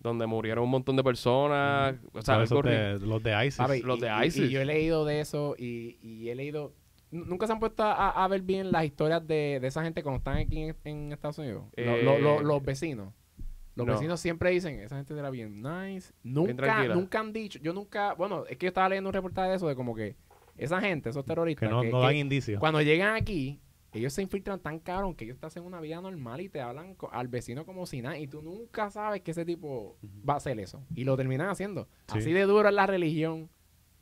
donde 0.00 0.26
murieron 0.26 0.62
un 0.64 0.70
montón 0.70 0.94
de 0.96 1.02
personas. 1.04 1.96
O 2.12 2.22
sea, 2.22 2.44
te- 2.44 2.98
los 3.00 3.22
de 3.22 3.46
ISIS. 3.46 3.84
Los 3.84 3.98
y- 3.98 4.02
de 4.02 4.08
y- 4.08 4.26
ISIS. 4.26 4.44
Y, 4.44 4.50
yo 4.50 4.60
he 4.60 4.64
leído 4.64 5.04
de 5.04 5.20
eso 5.20 5.56
y, 5.58 5.98
y 6.00 6.28
he 6.28 6.34
leído... 6.36 6.72
¿Nunca 7.10 7.46
se 7.46 7.52
han 7.52 7.60
puesto 7.60 7.82
a, 7.84 8.10
a 8.24 8.28
ver 8.28 8.42
bien 8.42 8.72
las 8.72 8.84
historias 8.84 9.26
de, 9.26 9.58
de 9.60 9.66
esa 9.68 9.82
gente 9.82 10.02
cuando 10.02 10.18
están 10.18 10.38
aquí 10.38 10.60
en, 10.62 10.76
en 10.84 11.12
Estados 11.12 11.38
Unidos? 11.38 11.64
Lo- 11.76 11.96
lo- 12.02 12.18
lo- 12.18 12.40
Eh, 12.40 12.44
los 12.44 12.62
vecinos. 12.62 13.12
Los 13.74 13.86
no. 13.86 13.92
vecinos 13.92 14.18
siempre 14.20 14.50
dicen, 14.50 14.80
esa 14.80 14.96
gente 14.96 15.12
era 15.14 15.30
bien 15.30 15.62
nice. 15.62 16.12
Nunca, 16.22 16.84
nunca 16.88 17.20
han 17.20 17.32
dicho, 17.32 17.58
yo 17.62 17.72
nunca, 17.74 18.14
bueno, 18.14 18.44
es 18.46 18.56
que 18.56 18.64
yo 18.66 18.68
estaba 18.68 18.88
leyendo 18.88 19.10
un 19.10 19.14
reportaje 19.14 19.50
de 19.50 19.56
eso, 19.56 19.68
de 19.68 19.76
como 19.76 19.94
que 19.94 20.16
esa 20.56 20.80
gente, 20.80 21.10
esos 21.10 21.24
terroristas, 21.26 21.68
que 21.68 21.74
no, 21.74 21.82
que- 21.82 21.90
no 21.90 22.00
que 22.00 22.06
dan 22.06 22.16
indicios. 22.16 22.58
cuando 22.58 22.80
llegan 22.80 23.14
aquí, 23.14 23.60
ellos 23.92 24.12
se 24.14 24.22
infiltran 24.22 24.60
tan 24.60 24.78
cabrón 24.78 25.14
que 25.14 25.24
ellos 25.26 25.38
te 25.38 25.46
hacen 25.46 25.62
una 25.62 25.80
vida 25.80 26.00
normal 26.00 26.40
y 26.40 26.48
te 26.48 26.60
hablan 26.60 26.96
al 27.12 27.28
vecino 27.28 27.64
como 27.64 27.86
si 27.86 28.02
nada. 28.02 28.18
Y 28.18 28.26
tú 28.26 28.42
nunca 28.42 28.90
sabes 28.90 29.22
que 29.22 29.30
ese 29.30 29.44
tipo 29.44 29.96
va 30.28 30.34
a 30.34 30.36
hacer 30.38 30.58
eso. 30.58 30.82
Y 30.94 31.04
lo 31.04 31.16
terminan 31.16 31.48
haciendo. 31.48 31.88
Sí. 32.12 32.18
Así 32.18 32.32
de 32.32 32.42
duro 32.42 32.68
es 32.68 32.74
la 32.74 32.86
religión 32.86 33.48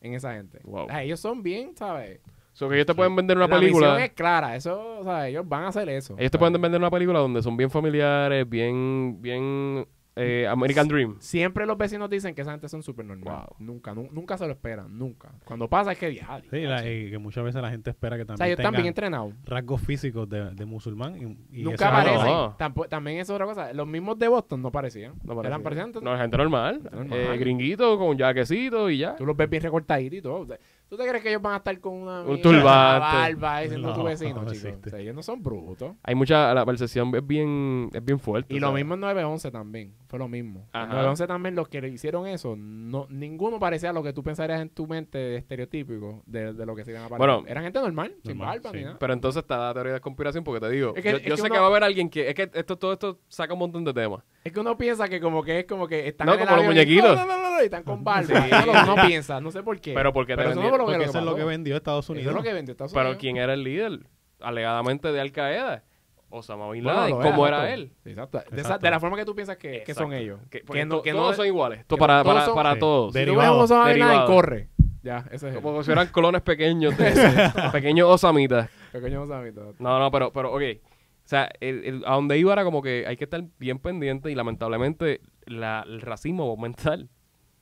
en 0.00 0.14
esa 0.14 0.34
gente. 0.34 0.60
Wow. 0.64 0.86
Ellos 1.00 1.20
son 1.20 1.42
bien, 1.42 1.76
¿sabes? 1.76 2.20
So 2.54 2.68
que 2.68 2.76
ellos 2.76 2.86
te 2.86 2.94
pueden 2.94 3.14
vender 3.14 3.36
una 3.36 3.46
la 3.46 3.56
película. 3.58 3.88
misión 3.88 4.02
es 4.04 4.12
clara. 4.12 4.56
Eso, 4.56 4.98
o 5.00 5.04
sea, 5.04 5.28
ellos 5.28 5.46
van 5.46 5.64
a 5.64 5.68
hacer 5.68 5.88
eso. 5.90 6.14
Ellos 6.18 6.30
te 6.30 6.38
pueden 6.38 6.58
vender 6.60 6.80
una 6.80 6.90
película 6.90 7.18
donde 7.18 7.42
son 7.42 7.56
bien 7.56 7.68
familiares, 7.70 8.48
bien, 8.48 9.20
bien 9.20 9.86
eh, 10.16 10.46
American 10.48 10.86
Dream. 10.86 11.16
Siempre 11.18 11.66
los 11.66 11.76
vecinos 11.76 12.08
dicen 12.08 12.32
que 12.36 12.42
esa 12.42 12.52
gente 12.52 12.68
son 12.68 12.84
súper 12.84 13.04
normal. 13.04 13.46
Wow. 13.48 13.56
Nunca, 13.58 13.92
nu- 13.92 14.08
nunca 14.12 14.38
se 14.38 14.46
lo 14.46 14.52
esperan. 14.52 14.96
Nunca. 14.96 15.32
Cuando 15.44 15.68
pasa 15.68 15.90
es 15.90 15.98
que 15.98 16.08
diario. 16.10 16.48
Sí, 16.48 16.60
la- 16.60 16.88
y 16.88 17.10
que 17.10 17.18
muchas 17.18 17.42
veces 17.42 17.60
la 17.60 17.70
gente 17.70 17.90
espera 17.90 18.14
que 18.16 18.22
o 18.22 18.26
sea, 18.26 18.36
también 18.36 18.48
ellos 18.52 18.60
están 18.60 18.72
bien 18.74 18.86
entrenados. 18.86 19.34
rasgos 19.44 19.80
físicos 19.80 20.28
de, 20.28 20.50
de 20.54 20.64
musulmán. 20.64 21.16
Y, 21.50 21.58
y 21.60 21.62
Nunca 21.64 21.74
eso 21.74 21.84
es 21.84 21.90
algo- 21.90 22.20
aparecen. 22.20 22.74
No. 22.76 22.84
También 22.88 23.18
es 23.18 23.28
otra 23.30 23.44
cosa. 23.46 23.72
Los 23.72 23.88
mismos 23.88 24.16
de 24.20 24.28
Boston 24.28 24.62
no 24.62 24.70
parecían. 24.70 25.14
No 25.24 25.32
Eran 25.42 25.60
parecía. 25.60 25.82
parecían. 25.86 26.04
No, 26.04 26.16
gente 26.16 26.36
normal. 26.36 26.80
Normal. 26.92 27.18
Eh, 27.18 27.36
gringuito 27.36 27.98
con 27.98 28.16
jaquecito 28.16 28.88
y 28.90 28.98
ya. 28.98 29.16
Tú 29.16 29.26
los 29.26 29.36
ves 29.36 29.50
bien 29.50 29.64
recortaditos 29.64 30.16
y 30.16 30.22
todo. 30.22 30.46
¿Tú 30.88 30.96
te 30.98 31.08
crees 31.08 31.22
que 31.22 31.30
ellos 31.30 31.42
van 31.42 31.54
a 31.54 31.56
estar 31.56 31.78
con 31.80 31.94
una, 31.94 32.20
Un 32.22 32.40
turbante. 32.40 32.60
una 32.60 32.64
barba 32.68 33.56
ahí 33.56 33.68
siendo 33.68 33.88
No, 33.88 33.94
tu 33.94 34.02
vecino, 34.04 34.34
no 34.34 34.40
chicos? 34.52 34.64
existe. 34.64 34.88
O 34.88 34.90
sea, 34.90 35.00
ellos 35.00 35.14
no 35.14 35.22
son 35.22 35.42
brutos. 35.42 35.92
Hay 36.04 36.14
mucha, 36.14 36.54
la 36.54 36.64
percepción 36.64 37.12
es 37.16 37.26
bien, 37.26 37.90
es 37.92 38.04
bien 38.04 38.20
fuerte. 38.20 38.54
Y 38.54 38.58
o 38.58 38.60
lo 38.60 38.66
sea. 38.68 38.74
mismo 38.76 38.94
en 38.94 39.00
911 39.00 39.50
también. 39.50 39.94
Fue 40.06 40.18
lo 40.20 40.28
mismo. 40.28 40.60
En 40.72 40.80
Ajá. 40.82 40.86
911 40.88 41.26
también 41.26 41.54
los 41.56 41.68
que 41.68 41.80
le 41.80 41.88
hicieron 41.88 42.26
eso, 42.28 42.54
no, 42.56 43.06
ninguno 43.10 43.58
parecía 43.58 43.92
lo 43.92 44.02
que 44.04 44.12
tú 44.12 44.22
pensarías 44.22 44.60
en 44.60 44.68
tu 44.68 44.86
mente 44.86 45.34
estereotípico 45.36 46.22
de, 46.26 46.52
de 46.52 46.66
lo 46.66 46.76
que 46.76 46.84
se 46.84 46.92
iban 46.92 47.04
a 47.04 47.08
parecer. 47.08 47.26
Bueno, 47.28 47.44
Eran 47.48 47.64
gente 47.64 47.80
normal, 47.80 48.14
sin 48.24 48.38
barba 48.38 48.70
sí. 48.70 48.76
ni 48.76 48.84
nada. 48.84 48.96
Pero 49.00 49.12
entonces 49.12 49.42
está 49.42 49.58
la 49.58 49.74
teoría 49.74 49.94
de 49.94 50.00
conspiración 50.00 50.44
porque 50.44 50.60
te 50.60 50.70
digo, 50.70 50.92
Es 50.94 51.02
que- 51.02 51.10
yo, 51.12 51.16
es 51.16 51.22
yo 51.24 51.30
que 51.30 51.36
sé 51.38 51.42
uno- 51.42 51.54
que 51.54 51.58
va 51.58 51.64
a 51.66 51.68
haber 51.70 51.82
alguien 51.84 52.08
que, 52.10 52.28
es 52.28 52.34
que 52.34 52.50
esto, 52.54 52.76
todo 52.78 52.92
esto 52.92 53.18
saca 53.28 53.52
un 53.54 53.58
montón 53.58 53.84
de 53.84 53.92
temas. 53.94 54.22
Es 54.44 54.52
que 54.52 54.60
uno 54.60 54.76
piensa 54.76 55.08
que 55.08 55.20
como 55.20 55.42
que 55.42 55.60
es 55.60 55.66
como 55.66 55.88
que 55.88 56.06
están 56.06 56.26
No, 56.26 56.34
en 56.34 56.40
el 56.40 56.46
como 56.46 56.56
los 56.58 56.66
avión 56.68 56.76
y- 56.76 56.84
muñequitos. 56.86 57.16
no, 57.18 57.26
no, 57.26 57.42
no, 57.42 57.50
no, 57.56 57.62
y 57.62 57.64
están 57.64 57.82
con 57.82 58.04
barba. 58.04 58.24
Sí. 58.64 58.70
Uno 58.70 58.94
no 58.96 59.06
piensa, 59.06 59.40
no 59.40 59.50
sé 59.50 59.62
por 59.62 59.80
qué. 59.80 59.94
Pero 59.94 60.12
porque 60.12 60.36
te 60.36 60.42
vendieron- 60.44 60.73
fue 60.76 60.92
lo 60.92 60.98
que, 60.98 61.04
eso 61.04 61.18
es 61.18 61.24
lo 61.24 61.34
que 61.36 61.44
vendió 61.44 61.76
Estados 61.76 62.04
Eso 62.06 62.12
Unidos. 62.12 62.30
es 62.30 62.36
lo 62.36 62.42
que 62.42 62.52
vendió 62.52 62.72
Estados 62.72 62.92
Pero 62.92 63.04
Unidos. 63.06 63.20
¿quién 63.20 63.36
era 63.36 63.54
el 63.54 63.62
líder? 63.64 64.00
Alegadamente 64.40 65.12
de 65.12 65.20
Al 65.20 65.32
Qaeda. 65.32 65.84
Osama 66.30 66.68
Bin 66.72 66.82
Bueno, 66.82 66.98
Laden. 66.98 67.16
lo 67.16 67.22
¿Cómo 67.22 67.46
era 67.46 67.72
él? 67.72 67.92
Exacto. 68.04 68.38
De, 68.38 68.44
esa- 68.46 68.56
Exacto. 68.56 68.86
de 68.86 68.90
la 68.90 68.98
forma 69.00 69.16
que 69.16 69.24
tú 69.24 69.34
piensas 69.36 69.56
que, 69.56 69.84
son 69.94 70.12
ellos. 70.12 70.40
Que, 70.50 70.62
no, 70.84 70.96
to- 70.96 71.02
que 71.02 71.12
todos 71.12 71.30
no, 71.30 71.34
son 71.36 71.46
iguales. 71.46 71.80
Esto 71.80 71.94
que 71.94 72.00
para, 72.00 72.22
todos 72.24 72.34
para, 72.34 72.44
son- 72.46 72.54
para 72.56 72.72
Sí. 72.74 72.78
todos. 72.80 73.12
De- 73.14 73.20
si 73.20 73.24
derivado, 73.26 73.58
Osama 73.60 73.88
Bin 73.90 73.98
Laden, 74.00 74.08
derivado. 74.08 74.32
corre. 74.34 74.68
Ya, 75.04 75.24
ese 75.30 75.50
es 75.50 75.54
Como 75.56 75.82
si 75.82 75.86
fueran 75.86 76.08
clones 76.08 76.40
pequeños 76.42 76.96
de 76.98 77.04
pequeños 77.72 78.08
osamitas. 78.08 78.68
el 78.92 79.00
pequeño 79.00 79.22
Osamita. 79.22 79.60
No, 79.78 79.98
no, 80.00 80.10
pero, 80.10 80.32
pero, 80.32 80.52
ok. 80.52 80.62
O 80.62 81.26
sea, 81.28 81.48
el- 81.60 81.84
el- 81.84 82.04
a 82.06 82.14
donde 82.14 82.36
iba 82.36 82.52
era 82.52 82.64
como 82.64 82.82
que 82.82 83.04
hay 83.06 83.16
que 83.16 83.24
estar 83.24 83.42
bien 83.58 83.78
pendiente 83.78 84.30
y 84.30 84.34
lamentablemente 84.34 85.20
la, 85.46 85.84
el 85.86 86.00
racismo 86.00 86.44
va 86.44 86.48
a 86.48 86.54
aumentar. 86.56 86.98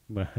Bueno, 0.08 0.30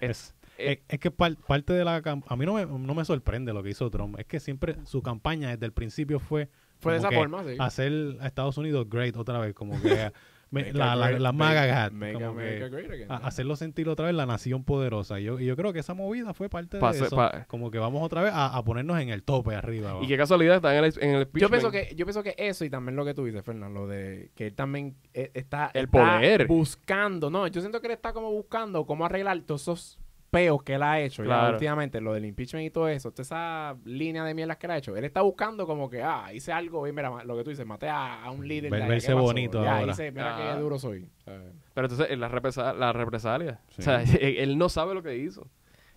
Es, 0.00 0.34
es, 0.58 0.78
es 0.88 0.98
que 0.98 1.10
par- 1.10 1.36
parte 1.46 1.72
de 1.72 1.84
la 1.84 1.96
a 2.26 2.36
mí 2.36 2.46
no 2.46 2.54
me, 2.54 2.66
no 2.66 2.94
me 2.94 3.04
sorprende 3.04 3.52
lo 3.52 3.62
que 3.62 3.70
hizo 3.70 3.90
Trump. 3.90 4.18
Es 4.18 4.26
que 4.26 4.40
siempre 4.40 4.76
su 4.84 5.02
campaña 5.02 5.50
desde 5.50 5.66
el 5.66 5.72
principio 5.72 6.18
fue 6.20 6.48
Fue 6.78 6.92
de 6.92 6.98
esa 6.98 7.10
forma, 7.10 7.42
sí. 7.44 7.56
hacer 7.58 8.16
a 8.20 8.26
Estados 8.26 8.58
Unidos 8.58 8.88
great 8.88 9.16
otra 9.16 9.38
vez, 9.38 9.54
como 9.54 9.80
que 9.80 10.10
me- 10.50 10.72
la, 10.74 10.94
la, 10.94 11.10
la 11.12 11.32
make- 11.32 11.54
MAGA 11.54 11.84
hat, 11.84 11.92
make 11.92 12.18
que 12.18 13.06
a- 13.08 13.16
hacerlo 13.16 13.56
sentir 13.56 13.88
otra 13.88 14.06
vez 14.06 14.14
la 14.14 14.26
nación 14.26 14.64
poderosa. 14.64 15.18
Y 15.18 15.24
yo, 15.24 15.40
y 15.40 15.46
yo 15.46 15.56
creo 15.56 15.72
que 15.72 15.78
esa 15.78 15.94
movida 15.94 16.34
fue 16.34 16.50
parte 16.50 16.78
Pa- 16.78 16.92
de 16.92 16.98
eso. 17.06 17.16
pa- 17.16 17.44
como 17.46 17.70
que 17.70 17.78
vamos 17.78 18.02
otra 18.02 18.22
vez 18.22 18.32
a, 18.34 18.54
a 18.54 18.62
ponernos 18.62 19.00
en 19.00 19.08
el 19.08 19.22
tope 19.22 19.54
arriba. 19.54 19.98
y 20.02 20.06
qué 20.06 20.16
casualidad 20.18 20.56
está 20.56 20.76
en 20.76 20.84
el, 20.84 20.92
en 21.00 21.10
el 21.16 21.28
Yo 21.32 21.48
pienso, 21.48 21.70
que, 21.70 21.94
yo 21.96 22.04
pienso 22.04 22.22
que 22.22 22.34
eso 22.36 22.64
y 22.66 22.70
también 22.70 22.96
lo 22.96 23.04
que 23.06 23.14
tú 23.14 23.24
dices, 23.24 23.42
Fernando, 23.44 23.80
lo 23.80 23.86
de 23.88 24.30
que 24.34 24.48
él 24.48 24.54
también 24.54 24.94
eh, 25.14 25.30
está, 25.32 25.70
El 25.72 25.84
está 25.86 26.16
poder. 26.18 26.46
buscando. 26.46 27.30
No, 27.30 27.46
yo 27.46 27.60
siento 27.62 27.80
que 27.80 27.86
él 27.86 27.94
está 27.94 28.12
como 28.12 28.30
buscando 28.30 28.84
cómo 28.84 29.06
arreglar 29.06 29.40
todos 29.40 29.62
esos 29.62 29.98
peos 30.32 30.62
que 30.62 30.74
él 30.74 30.82
ha 30.82 30.98
hecho 30.98 31.22
ya 31.24 31.50
últimamente, 31.50 32.00
lo 32.00 32.14
del 32.14 32.24
impeachment 32.24 32.66
y 32.66 32.70
todo 32.70 32.88
eso, 32.88 33.10
toda 33.12 33.22
esa 33.22 33.76
línea 33.84 34.24
de 34.24 34.32
mierdas 34.34 34.56
que 34.56 34.66
él 34.66 34.70
ha 34.72 34.78
hecho. 34.78 34.96
Él 34.96 35.04
está 35.04 35.20
buscando 35.20 35.66
como 35.66 35.90
que, 35.90 36.02
ah, 36.02 36.32
hice 36.32 36.50
algo, 36.52 36.88
y 36.88 36.92
mira, 36.92 37.22
lo 37.24 37.36
que 37.36 37.44
tú 37.44 37.50
dices, 37.50 37.66
maté 37.66 37.88
a, 37.88 38.24
a 38.24 38.30
un 38.30 38.48
líder. 38.48 38.70
Ver- 38.70 38.88
verse 38.88 39.12
bonito 39.12 39.62
ya, 39.62 39.78
ahora. 39.80 39.92
hice, 39.92 40.10
mira 40.10 40.36
Ah. 40.52 40.54
qué 40.54 40.60
duro 40.60 40.78
soy. 40.78 41.06
¿sabes? 41.24 41.52
Pero 41.74 41.86
entonces, 41.86 42.18
la, 42.18 42.28
represa- 42.28 42.72
la 42.72 42.92
represalia. 42.94 43.60
Sí. 43.68 43.82
O 43.82 43.84
sea, 43.84 44.02
él, 44.20 44.36
él 44.38 44.58
no 44.58 44.68
sabe 44.70 44.94
lo 44.94 45.02
que 45.02 45.16
hizo. 45.18 45.46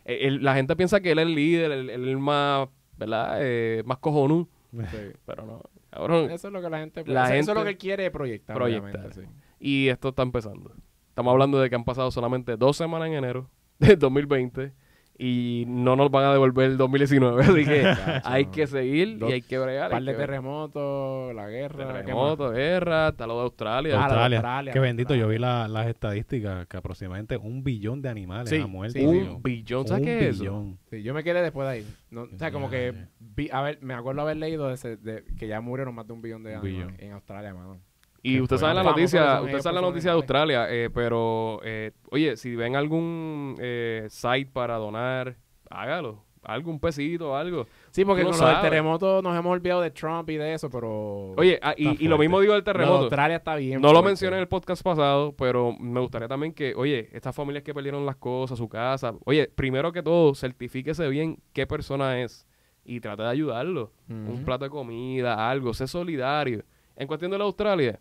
Él- 0.03 0.43
la 0.43 0.53
gente 0.53 0.75
piensa 0.75 0.99
que 0.99 1.11
él 1.11 1.19
es 1.19 1.25
el 1.27 1.33
líder, 1.33 1.71
él, 1.71 1.89
el 1.89 2.17
más, 2.17 2.67
¿verdad? 2.97 3.37
Eh, 3.39 3.83
más 3.85 3.99
cojonú. 3.99 4.49
Sí. 4.91 4.97
Pero 5.25 5.45
no. 5.45 5.61
Cabrón. 5.89 6.29
Eso 6.29 6.47
es 6.49 6.53
lo 6.53 6.61
que 6.61 6.69
la 6.69 6.79
gente, 6.79 7.05
La 7.07 7.23
eso, 7.23 7.33
gente 7.35 7.51
es 7.51 7.57
lo 7.57 7.63
que 7.63 7.69
él 7.69 7.77
quiere 7.77 8.11
proyectar. 8.11 8.53
proyectar. 8.53 8.89
obviamente, 8.99 9.21
sí. 9.21 9.27
Y 9.61 9.87
esto 9.87 10.09
está 10.09 10.23
empezando. 10.23 10.73
Estamos 11.07 11.31
hablando 11.31 11.57
de 11.61 11.69
que 11.69 11.75
han 11.75 11.85
pasado 11.85 12.11
solamente 12.11 12.57
dos 12.57 12.75
semanas 12.75 13.07
en 13.07 13.13
enero 13.13 13.49
del 13.79 13.97
2020 13.99 14.71
y 15.17 15.63
no 15.67 15.95
nos 15.95 16.11
van 16.11 16.25
a 16.25 16.33
devolver 16.33 16.71
el 16.71 16.77
2019. 16.77 17.41
Así 17.43 17.63
que 17.63 17.85
hay 18.25 18.47
que 18.47 18.67
seguir 18.67 19.17
Dos- 19.17 19.29
y 19.29 19.33
hay 19.33 19.41
que 19.41 19.57
bregar. 19.57 19.85
Un 19.85 19.91
par 19.91 20.03
de 20.03 20.13
terremotos, 20.13 21.33
la 21.33 21.47
guerra. 21.47 21.77
¿qué 21.77 21.85
más? 21.85 21.93
terremoto, 22.01 22.49
guerra, 22.51 23.07
está 23.09 23.25
lo 23.25 23.35
de 23.37 23.41
Australia. 23.43 23.93
Ah, 23.95 23.97
la 23.97 24.07
de 24.07 24.13
Australia. 24.13 24.37
Australia, 24.39 24.73
de 24.73 24.79
bendito, 24.81 25.15
yo 25.15 25.27
vi 25.29 25.37
la- 25.37 25.69
las 25.69 25.87
estadísticas 25.87 26.67
que 26.67 26.75
aproximadamente 26.75 27.37
un 27.37 27.63
billón 27.63 28.01
de 28.01 28.09
animales 28.09 28.49
Sí, 28.49 28.57
han 28.57 28.69
muerto. 28.69 28.99
sí, 28.99 29.05
un 29.05 29.41
billón, 29.41 29.87
¿sabes 29.87 30.03
qué 30.03 30.17
es 30.19 30.35
eso? 30.35 30.41
billón. 30.43 30.79
Sí, 30.89 31.01
yo 31.01 31.13
me 31.13 31.23
quedé 31.23 31.41
después 31.41 31.65
de 31.67 31.73
ahí. 31.75 31.87
No, 32.11 32.23
o 32.23 32.37
sea, 32.37 32.51
como 32.51 32.69
que 32.69 32.93
vi, 33.19 33.49
a 33.53 33.61
ver, 33.61 33.79
me 33.81 33.93
acuerdo 33.93 34.21
haber 34.21 34.35
leído 34.35 34.67
de 34.67 34.73
ese- 34.73 34.97
de- 34.97 35.23
que 35.39 35.47
ya 35.47 35.61
murieron 35.61 35.95
más 35.95 36.05
de 36.07 36.11
un 36.13 36.21
billón 36.21 36.43
de 36.43 36.55
animales 36.55 36.99
en 36.99 37.13
Australia, 37.13 37.53
mano. 37.53 37.79
Y 38.27 38.41
usted 38.41 38.57
sabe 38.57 38.73
la 38.73 38.81
noticia, 38.83 39.39
usted 39.41 39.59
sabe 39.59 39.75
la 39.75 39.81
noticia 39.81 40.09
de 40.09 40.15
Australia, 40.15 40.65
eh, 40.69 40.89
pero 40.91 41.59
eh, 41.63 41.91
oye, 42.09 42.35
si 42.37 42.55
ven 42.55 42.75
algún 42.75 43.55
eh, 43.59 44.07
site 44.09 44.49
para 44.51 44.77
donar, 44.77 45.35
hágalo, 45.69 46.23
algún 46.41 46.79
pesito, 46.79 47.37
algo. 47.37 47.67
Sí, 47.91 48.03
porque 48.03 48.23
no 48.23 48.29
con 48.29 48.39
sabes. 48.39 48.61
terremoto 48.61 49.21
nos 49.21 49.37
hemos 49.37 49.51
olvidado 49.51 49.81
de 49.81 49.91
Trump 49.91 50.27
y 50.31 50.37
de 50.37 50.55
eso, 50.55 50.71
pero... 50.71 51.33
Oye, 51.37 51.59
ah, 51.61 51.75
y, 51.77 52.03
y 52.03 52.07
lo 52.07 52.17
mismo 52.17 52.39
digo 52.39 52.53
del 52.53 52.63
terremoto. 52.63 53.03
Australia 53.03 53.37
está 53.37 53.55
bien. 53.57 53.79
No 53.79 53.93
lo 53.93 54.01
mencioné 54.01 54.37
en 54.37 54.41
el 54.41 54.47
podcast 54.47 54.81
pasado, 54.81 55.35
pero 55.37 55.73
me 55.79 55.99
gustaría 55.99 56.27
también 56.27 56.51
que, 56.51 56.73
oye, 56.73 57.09
estas 57.13 57.35
familias 57.35 57.63
que 57.63 57.75
perdieron 57.75 58.07
las 58.07 58.15
cosas, 58.15 58.57
su 58.57 58.67
casa, 58.67 59.13
oye, 59.25 59.51
primero 59.53 59.91
que 59.91 60.01
todo, 60.01 60.33
certifíquese 60.33 61.07
bien 61.09 61.37
qué 61.53 61.67
persona 61.67 62.19
es 62.23 62.47
y 62.83 62.99
trate 63.01 63.21
de 63.21 63.29
ayudarlo. 63.29 63.91
Un 64.09 64.43
plato 64.45 64.65
de 64.65 64.71
comida, 64.71 65.47
algo, 65.47 65.75
sé 65.75 65.85
solidario. 65.85 66.63
En 66.95 67.07
cuestión 67.07 67.29
de 67.29 67.37
la 67.37 67.43
Australia, 67.43 67.99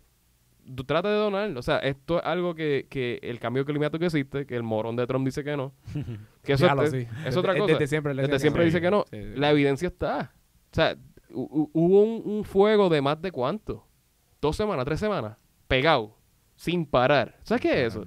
trata 0.85 1.09
de 1.09 1.15
donar. 1.15 1.57
O 1.57 1.61
sea, 1.61 1.77
esto 1.79 2.19
es 2.19 2.25
algo 2.25 2.55
que, 2.55 2.87
que 2.89 3.19
el 3.23 3.39
cambio 3.39 3.65
climático 3.65 3.99
que 3.99 4.05
existe, 4.05 4.45
que 4.45 4.55
el 4.55 4.63
morón 4.63 4.95
de 4.95 5.05
Trump 5.07 5.25
dice 5.25 5.43
que 5.43 5.55
no. 5.57 5.73
Que 6.43 6.53
eso 6.53 6.67
es, 6.83 6.91
sí. 6.91 7.07
es 7.25 7.35
otra 7.37 7.55
cosa. 7.57 7.73
Desde 7.73 7.87
siempre, 7.87 8.13
Desde 8.13 8.37
siempre 8.39 8.63
dice 8.65 8.79
que 8.79 8.91
no. 8.91 9.03
Sí, 9.09 9.17
sí. 9.21 9.29
La 9.35 9.49
evidencia 9.51 9.87
está. 9.87 10.31
O 10.71 10.75
sea, 10.75 10.95
hu- 11.31 11.49
hu- 11.49 11.69
hubo 11.73 12.03
un, 12.03 12.21
un 12.37 12.43
fuego 12.43 12.87
de 12.89 13.01
más 13.01 13.19
de 13.21 13.31
cuánto? 13.31 13.87
Dos 14.41 14.55
semanas, 14.55 14.85
tres 14.85 14.99
semanas, 14.99 15.37
pegado, 15.67 16.15
sin 16.55 16.85
parar. 16.85 17.39
¿Sabes 17.41 17.61
qué 17.61 17.71
es 17.85 17.93
eso? 17.95 18.05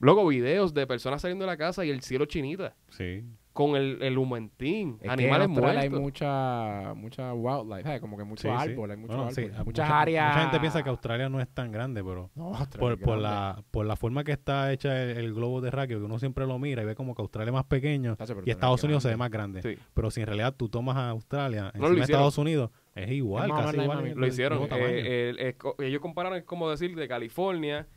Luego 0.00 0.26
videos 0.26 0.74
de 0.74 0.86
personas 0.86 1.22
saliendo 1.22 1.44
de 1.44 1.50
la 1.50 1.56
casa 1.56 1.84
y 1.84 1.90
el 1.90 2.02
cielo 2.02 2.26
chinita, 2.26 2.76
Sí. 2.90 3.24
Con 3.58 3.74
el, 3.74 4.00
el 4.02 4.16
humentín, 4.16 4.98
Es 5.00 5.02
que 5.02 5.08
animales 5.10 5.46
en 5.46 5.50
Australia 5.50 5.80
hay 5.80 5.88
muertos. 5.90 6.00
mucha, 6.04 6.94
mucha 6.94 7.34
wildlife, 7.34 7.82
¿sabes? 7.82 8.00
Como 8.00 8.16
que 8.16 8.22
muchos 8.22 8.42
sí, 8.42 8.48
hay 8.48 8.72
Bueno, 8.76 8.94
sí, 9.32 9.42
Muchas 9.46 9.64
mucha- 9.66 10.00
áreas... 10.00 10.28
Mucha 10.28 10.40
gente 10.42 10.60
piensa 10.60 10.82
que 10.84 10.88
Australia 10.90 11.28
no 11.28 11.40
es 11.40 11.48
tan 11.48 11.72
grande, 11.72 12.04
pero 12.04 12.30
No, 12.36 12.52
por, 12.78 12.98
por 13.00 13.18
grande. 13.18 13.22
la, 13.22 13.64
por 13.72 13.84
la 13.84 13.96
forma 13.96 14.22
que 14.22 14.30
está 14.30 14.72
hecha 14.72 15.02
el, 15.02 15.16
el 15.18 15.34
globo 15.34 15.60
de 15.60 15.72
Raquel, 15.72 15.98
que 15.98 16.04
uno 16.04 16.20
siempre 16.20 16.46
lo 16.46 16.56
mira 16.60 16.82
y 16.82 16.84
ve 16.84 16.94
como 16.94 17.16
que 17.16 17.22
Australia 17.22 17.48
es 17.50 17.54
más 17.54 17.64
pequeño 17.64 18.14
Tacho, 18.14 18.36
y 18.44 18.50
Estados 18.52 18.78
es 18.78 18.84
Unidos 18.84 19.02
se 19.02 19.08
ve 19.08 19.16
más 19.16 19.30
grande. 19.30 19.60
Sí. 19.62 19.76
Pero 19.92 20.12
si 20.12 20.20
en 20.20 20.28
realidad 20.28 20.54
tú 20.56 20.68
tomas 20.68 20.96
a 20.96 21.10
Australia 21.10 21.72
lo 21.74 21.86
encima 21.88 21.94
de. 21.96 22.00
Estados 22.02 22.38
Unidos, 22.38 22.70
es 22.94 23.10
igual, 23.10 23.50
Es 23.50 23.56
casi 23.56 23.80
igual. 23.80 24.12
Lo 24.14 24.26
hicieron. 24.28 24.68
Eh, 24.70 25.56
ellos 25.80 26.00
compararon, 26.00 26.38
es 26.38 26.44
como 26.44 26.70
decir, 26.70 26.94
de 26.94 27.08
California. 27.08 27.88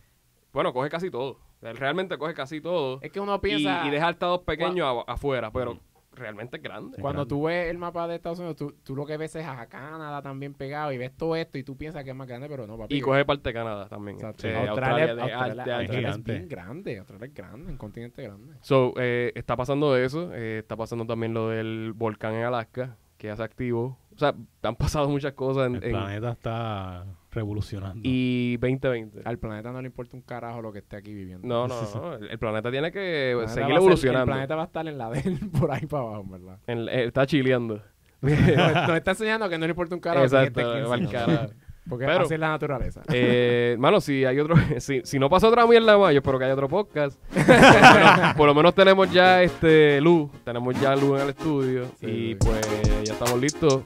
Bueno, 0.54 0.74
coge 0.74 0.89
casi 0.89 1.12
todo. 1.12 1.38
Él 1.62 1.78
realmente 1.78 2.17
coge 2.17 2.34
casi 2.34 2.62
todo. 2.62 3.00
Es 3.02 3.12
que 3.12 3.19
uno 3.19 3.36
y, 3.36 3.39
piensa... 3.39 3.86
y 3.88 3.91
deja 3.91 4.10
estados 4.10 4.41
pequeños 4.41 5.04
afuera, 5.08 5.52
pero 5.52 5.78
realmente 6.13 6.58
es 6.58 6.63
grande. 6.63 6.97
Cuando 7.00 7.19
grande. 7.21 7.30
tú 7.30 7.43
ves 7.43 7.69
el 7.69 7.78
mapa 7.78 8.06
de 8.08 8.15
Estados 8.15 8.39
Unidos, 8.39 8.58
tú, 8.58 8.76
tú 8.84 8.95
lo 8.95 9.06
que 9.06 9.15
ves 9.15 9.36
es 9.36 9.45
a 9.45 9.65
Canadá 9.67 10.21
también 10.21 10.54
pegado 10.54 10.91
y 10.91 10.97
ves 10.97 11.15
todo 11.15 11.36
esto 11.38 11.58
y 11.58 11.63
tú 11.63 11.78
piensas 11.78 12.04
que 12.04 12.10
es 12.10 12.15
más 12.15 12.28
grande, 12.28 12.50
pero 12.50 12.67
no, 12.67 12.78
papi. 12.78 12.95
Y 12.95 13.00
coge 13.02 13.24
parte 13.26 13.50
de 13.50 13.54
Canadá 13.54 13.88
también. 13.88 14.17
Exacto. 14.17 14.47
Eh, 14.47 14.56
Australia, 14.67 15.15
de- 15.15 15.21
Australia- 15.21 15.28
de- 15.28 15.28
de- 15.28 15.74
Australia 15.74 16.10
es 16.12 16.24
bien 16.24 16.50
grande. 16.50 16.97
Australia 17.00 17.26
es 17.28 17.34
grande, 17.34 17.71
un 17.71 17.78
continente 17.78 18.24
grande. 18.24 18.56
So, 18.62 18.93
eh, 18.97 19.32
está 19.36 19.56
pasando 19.56 19.95
eso. 19.95 20.32
eh, 20.34 20.60
está 20.60 20.76
pasando 20.76 21.06
también 21.06 21.34
lo 21.34 21.47
del 21.50 21.93
volcán 21.95 22.34
en 22.34 22.43
Alaska, 22.43 22.97
que 23.17 23.28
ya 23.28 23.36
se 23.38 23.43
activó. 23.43 23.97
O 24.13 24.17
sea, 24.17 24.36
han 24.63 24.76
pasado 24.76 25.08
muchas 25.08 25.34
cosas 25.34 25.67
en, 25.67 25.76
El 25.76 25.84
en- 25.86 25.91
planeta 25.91 26.32
está 26.32 27.06
revolucionando. 27.32 28.00
y 28.04 28.58
2020. 28.58 29.22
Al 29.26 29.38
planeta 29.39 29.72
no 29.72 29.82
le 29.82 29.88
importa 29.88 30.15
un 30.15 30.22
carajo 30.22 30.62
lo 30.62 30.72
que 30.72 30.80
esté 30.80 30.98
aquí 30.98 31.13
viviendo. 31.13 31.48
No, 31.48 31.67
no, 31.67 31.76
no. 31.96 32.13
El, 32.15 32.30
el 32.30 32.39
planeta 32.39 32.70
tiene 32.72 32.91
que 32.91 33.32
planeta 33.34 33.54
seguir 33.54 33.67
ser- 33.70 33.78
evolucionando. 33.78 34.22
el 34.32 34.36
planeta 34.36 34.56
va 34.56 34.62
a 34.63 34.65
estar 34.65 34.88
en 34.88 34.98
la 34.98 35.10
de 35.10 35.20
él 35.22 35.39
por 35.60 35.72
ahí 35.72 35.86
para 35.86 36.04
abajo, 36.04 36.22
en 36.22 36.32
¿verdad? 36.32 36.58
En- 36.67 36.89
eh, 36.89 37.06
está 37.06 37.26
chileando. 37.26 37.82
Nos, 38.22 38.32
nos 38.88 38.98
está 38.98 39.12
enseñando 39.12 39.50
que 39.50 39.58
no 39.58 39.65
le 39.65 39.72
importa 39.72 39.96
un 39.96 40.02
carajo. 40.02 40.26
Exacto, 40.26 40.60
esté 40.62 41.17
aquí. 41.17 41.54
Porque 41.89 42.06
Pero- 42.06 42.22
así 42.26 42.36
es 42.36 42.39
la 42.39 42.50
naturaleza. 42.50 43.02
Eh, 43.12 43.76
mano, 43.80 44.00
si 44.00 44.24
hay 44.24 44.39
otro, 44.39 44.56
si, 44.78 45.02
si 45.04 45.17
no 45.17 45.30
pasa 45.30 45.48
otra 45.48 45.65
mierda 45.65 45.98
más, 45.98 46.13
yo 46.13 46.20
espero 46.20 46.38
que 46.38 46.46
haya 46.46 46.54
otro 46.54 46.70
podcast. 46.70 47.20
por, 47.34 47.48
lo 47.48 47.54
menos, 47.96 48.34
por 48.36 48.48
lo 48.48 48.54
menos 48.56 48.76
tenemos 48.76 49.12
ya 49.12 49.41
este 49.41 50.00
luz, 50.00 50.30
tenemos 50.46 50.80
ya 50.80 50.96
luz 50.96 51.17
en 51.17 51.24
el 51.24 51.30
estudio 51.30 51.86
Sí, 52.00 52.06
y 52.06 52.30
sí. 52.34 52.36
pues 52.39 53.04
ya 53.04 53.13
estamos 53.13 53.41
listos. 53.41 53.84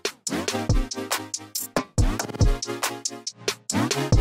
Thank 3.75 3.95
you. 3.97 4.14